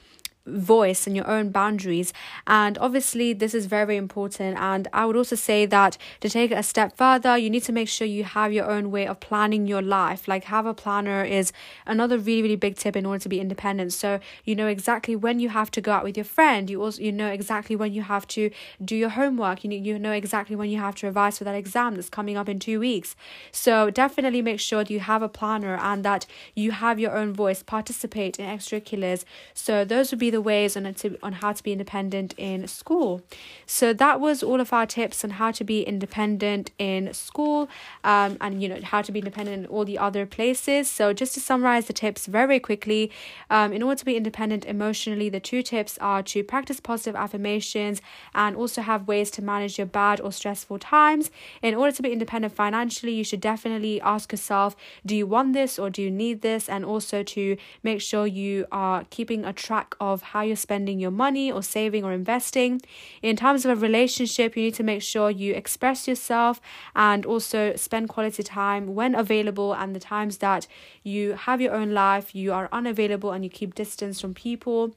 voice 0.45 1.07
and 1.07 1.15
your 1.15 1.27
own 1.27 1.49
boundaries. 1.49 2.13
And 2.47 2.77
obviously 2.77 3.33
this 3.33 3.53
is 3.53 3.65
very 3.65 3.97
important. 3.97 4.57
And 4.57 4.87
i 4.93 5.05
would 5.05 5.15
also 5.15 5.35
say 5.35 5.65
that 5.65 5.97
to 6.21 6.29
take 6.29 6.51
it 6.51 6.55
a 6.55 6.63
step 6.63 6.95
further 6.97 7.37
you 7.37 7.49
need 7.49 7.63
to 7.63 7.71
make 7.71 7.89
sure 7.89 8.07
you 8.07 8.23
have 8.23 8.53
your 8.53 8.69
own 8.69 8.91
way 8.91 9.07
of 9.07 9.19
planning 9.19 9.67
your 9.67 9.81
life. 9.81 10.27
Like 10.27 10.45
have 10.45 10.65
a 10.65 10.73
planner 10.73 11.23
is 11.23 11.51
another 11.85 12.17
really 12.17 12.43
really 12.43 12.55
big 12.55 12.75
tip 12.75 12.95
in 12.95 13.05
order 13.05 13.19
to 13.19 13.29
be 13.29 13.39
independent. 13.39 13.93
So 13.93 14.19
you 14.43 14.55
know 14.55 14.67
exactly 14.67 15.15
when 15.15 15.39
you 15.39 15.49
have 15.49 15.71
to 15.71 15.81
go 15.81 15.91
out 15.91 16.03
with 16.03 16.17
your 16.17 16.25
friend. 16.25 16.69
You 16.69 16.81
also 16.83 17.01
you 17.01 17.11
know 17.11 17.29
exactly 17.29 17.75
when 17.75 17.93
you 17.93 18.03
have 18.03 18.27
to 18.29 18.51
do 18.83 18.95
your 18.95 19.09
homework. 19.09 19.63
You 19.63 19.69
know, 19.71 19.75
you 19.75 19.99
know 19.99 20.11
exactly 20.11 20.55
when 20.55 20.69
you 20.69 20.79
have 20.79 20.95
to 20.95 21.07
revise 21.07 21.37
for 21.37 21.43
that 21.43 21.55
exam 21.55 21.95
that's 21.95 22.09
coming 22.09 22.37
up 22.37 22.47
in 22.49 22.59
2 22.59 22.79
weeks. 22.79 23.15
So 23.51 23.89
definitely 23.89 24.41
make 24.41 24.59
sure 24.59 24.83
that 24.83 24.91
you 24.91 24.99
have 24.99 25.21
a 25.21 25.29
planner 25.29 25.75
and 25.77 26.03
that 26.05 26.25
you 26.55 26.71
have 26.71 26.99
your 26.99 27.15
own 27.15 27.33
voice. 27.33 27.63
Participate 27.63 28.39
in 28.39 28.45
extracurriculars. 28.45 29.25
So 29.53 29.85
those 29.85 30.11
would 30.11 30.19
be 30.19 30.34
the 30.35 30.41
ways 30.41 30.75
on, 30.77 30.83
to, 31.01 31.07
on 31.27 31.33
how 31.41 31.51
to 31.53 31.63
be 31.67 31.71
independent 31.71 32.29
in 32.37 32.67
school. 32.67 33.21
So 33.65 33.85
that 34.03 34.19
was 34.19 34.43
all 34.43 34.59
of 34.65 34.69
our 34.77 34.85
tips 34.85 35.17
on 35.25 35.31
how 35.41 35.49
to 35.59 35.63
be 35.63 35.79
independent 35.93 36.65
in 36.77 37.01
school 37.13 37.59
um, 38.03 38.31
and, 38.43 38.61
you 38.61 38.67
know, 38.71 38.79
how 38.93 39.01
to 39.07 39.11
be 39.15 39.19
independent 39.19 39.55
in 39.61 39.65
all 39.73 39.85
the 39.85 39.97
other 40.07 40.25
places. 40.37 40.83
So 40.97 41.13
just 41.21 41.33
to 41.35 41.39
summarize 41.39 41.85
the 41.85 41.93
tips 41.93 42.25
very 42.25 42.59
quickly, 42.59 43.03
um, 43.49 43.71
in 43.71 43.81
order 43.81 43.97
to 44.03 44.05
be 44.11 44.17
independent 44.17 44.65
emotionally, 44.65 45.29
the 45.29 45.39
two 45.39 45.61
tips 45.61 45.97
are 45.99 46.21
to 46.23 46.43
practice 46.43 46.79
positive 46.81 47.15
affirmations 47.15 48.01
and 48.33 48.51
also 48.57 48.81
have 48.81 49.07
ways 49.07 49.31
to 49.31 49.41
manage 49.41 49.77
your 49.77 49.87
bad 49.87 50.19
or 50.19 50.31
stressful 50.31 50.79
times. 50.79 51.31
In 51.61 51.73
order 51.75 51.93
to 51.95 52.01
be 52.01 52.11
independent 52.11 52.53
financially, 52.53 53.13
you 53.13 53.23
should 53.23 53.41
definitely 53.41 54.01
ask 54.01 54.31
yourself, 54.33 54.75
do 55.05 55.15
you 55.15 55.25
want 55.25 55.53
this 55.53 55.79
or 55.79 55.89
do 55.89 56.01
you 56.01 56.11
need 56.11 56.41
this? 56.41 56.67
And 56.67 56.83
also 56.83 57.23
to 57.23 57.55
make 57.83 58.01
sure 58.01 58.27
you 58.27 58.65
are 58.71 59.05
keeping 59.09 59.45
a 59.45 59.53
track 59.53 59.95
of 59.99 60.21
how 60.25 60.41
you're 60.41 60.55
spending 60.55 60.99
your 60.99 61.11
money 61.11 61.51
or 61.51 61.63
saving 61.63 62.03
or 62.03 62.11
investing. 62.11 62.81
In 63.21 63.35
terms 63.35 63.65
of 63.65 63.71
a 63.71 63.81
relationship, 63.81 64.55
you 64.55 64.63
need 64.63 64.75
to 64.75 64.83
make 64.83 65.01
sure 65.01 65.29
you 65.29 65.53
express 65.53 66.07
yourself 66.07 66.59
and 66.95 67.25
also 67.25 67.75
spend 67.75 68.09
quality 68.09 68.43
time 68.43 68.95
when 68.95 69.15
available 69.15 69.73
and 69.73 69.95
the 69.95 69.99
times 69.99 70.37
that 70.39 70.67
you 71.03 71.33
have 71.33 71.61
your 71.61 71.73
own 71.73 71.93
life, 71.93 72.35
you 72.35 72.51
are 72.51 72.69
unavailable 72.71 73.31
and 73.31 73.43
you 73.43 73.49
keep 73.49 73.75
distance 73.75 74.19
from 74.19 74.33
people. 74.33 74.95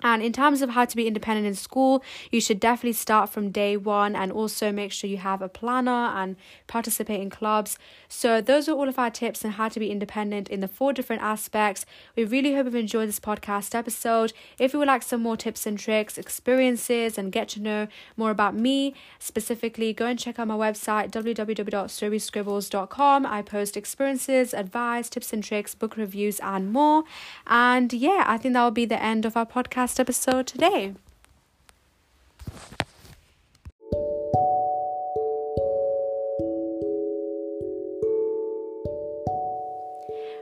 And 0.00 0.22
in 0.22 0.32
terms 0.32 0.62
of 0.62 0.70
how 0.70 0.84
to 0.84 0.94
be 0.94 1.08
independent 1.08 1.44
in 1.44 1.56
school, 1.56 2.04
you 2.30 2.40
should 2.40 2.60
definitely 2.60 2.92
start 2.92 3.30
from 3.30 3.50
day 3.50 3.76
one 3.76 4.14
and 4.14 4.30
also 4.30 4.70
make 4.70 4.92
sure 4.92 5.10
you 5.10 5.16
have 5.16 5.42
a 5.42 5.48
planner 5.48 5.90
and 5.90 6.36
participate 6.68 7.20
in 7.20 7.30
clubs. 7.30 7.80
So, 8.08 8.40
those 8.40 8.68
are 8.68 8.76
all 8.76 8.88
of 8.88 8.96
our 8.96 9.10
tips 9.10 9.44
on 9.44 9.50
how 9.52 9.68
to 9.68 9.80
be 9.80 9.90
independent 9.90 10.50
in 10.50 10.60
the 10.60 10.68
four 10.68 10.92
different 10.92 11.22
aspects. 11.22 11.84
We 12.14 12.24
really 12.24 12.54
hope 12.54 12.66
you've 12.66 12.76
enjoyed 12.76 13.08
this 13.08 13.18
podcast 13.18 13.74
episode. 13.74 14.32
If 14.56 14.72
you 14.72 14.78
would 14.78 14.86
like 14.86 15.02
some 15.02 15.20
more 15.20 15.36
tips 15.36 15.66
and 15.66 15.76
tricks, 15.76 16.16
experiences, 16.16 17.18
and 17.18 17.32
get 17.32 17.48
to 17.50 17.60
know 17.60 17.88
more 18.16 18.30
about 18.30 18.54
me 18.54 18.94
specifically, 19.18 19.92
go 19.92 20.06
and 20.06 20.16
check 20.16 20.38
out 20.38 20.46
my 20.46 20.54
website 20.54 21.10
www.storyscribbles.com. 21.10 23.26
I 23.26 23.42
post 23.42 23.76
experiences, 23.76 24.54
advice, 24.54 25.08
tips 25.08 25.32
and 25.32 25.42
tricks, 25.42 25.74
book 25.74 25.96
reviews, 25.96 26.38
and 26.38 26.72
more. 26.72 27.02
And 27.48 27.92
yeah, 27.92 28.22
I 28.28 28.38
think 28.38 28.54
that 28.54 28.62
will 28.62 28.70
be 28.70 28.84
the 28.84 29.02
end 29.02 29.26
of 29.26 29.36
our 29.36 29.44
podcast 29.44 29.87
podcast 29.88 30.00
episode 30.00 30.46
today. 30.46 30.94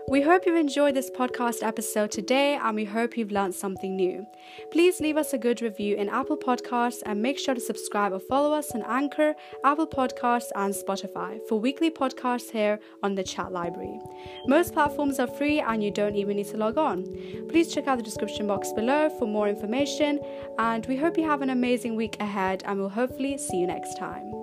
We 0.09 0.23
hope 0.23 0.47
you've 0.47 0.55
enjoyed 0.55 0.95
this 0.95 1.11
podcast 1.11 1.64
episode 1.64 2.12
today 2.12 2.55
and 2.55 2.77
we 2.77 2.85
hope 2.85 3.16
you've 3.16 3.33
learned 3.33 3.57
something 3.57 3.97
new. 3.97 4.25
Please 4.71 5.01
leave 5.01 5.16
us 5.16 5.33
a 5.33 5.38
good 5.38 5.61
review 5.61 5.97
in 5.97 6.09
Apple 6.09 6.37
Podcasts 6.37 7.03
and 7.05 7.21
make 7.21 7.40
sure 7.40 7.57
to 7.57 7.61
subscribe 7.61 8.12
or 8.12 8.21
follow 8.21 8.53
us 8.53 8.71
on 8.71 8.85
Anchor, 8.87 9.35
Apple 9.64 9.88
Podcasts, 9.88 10.53
and 10.55 10.73
Spotify 10.73 11.40
for 11.49 11.59
weekly 11.59 11.90
podcasts 11.90 12.53
here 12.53 12.79
on 13.03 13.16
the 13.16 13.25
Chat 13.25 13.51
Library. 13.51 13.99
Most 14.47 14.73
platforms 14.73 15.19
are 15.19 15.27
free 15.27 15.59
and 15.59 15.83
you 15.83 15.90
don't 15.90 16.14
even 16.14 16.37
need 16.37 16.47
to 16.47 16.57
log 16.57 16.79
on. 16.79 17.03
Please 17.49 17.75
check 17.75 17.88
out 17.88 17.97
the 17.97 18.05
description 18.05 18.47
box 18.47 18.73
below 18.73 19.11
for 19.19 19.27
more 19.27 19.49
information 19.49 20.21
and 20.61 20.87
we 20.87 20.95
hope 20.95 21.19
you 21.19 21.29
have 21.29 21.42
an 21.42 21.51
amazing 21.51 21.97
week 21.97 22.16
ahead 22.21 22.62
and 22.64 22.79
we'll 22.79 22.88
hopefully 22.88 23.37
see 23.37 23.57
you 23.57 23.66
next 23.66 23.99
time. 23.99 24.36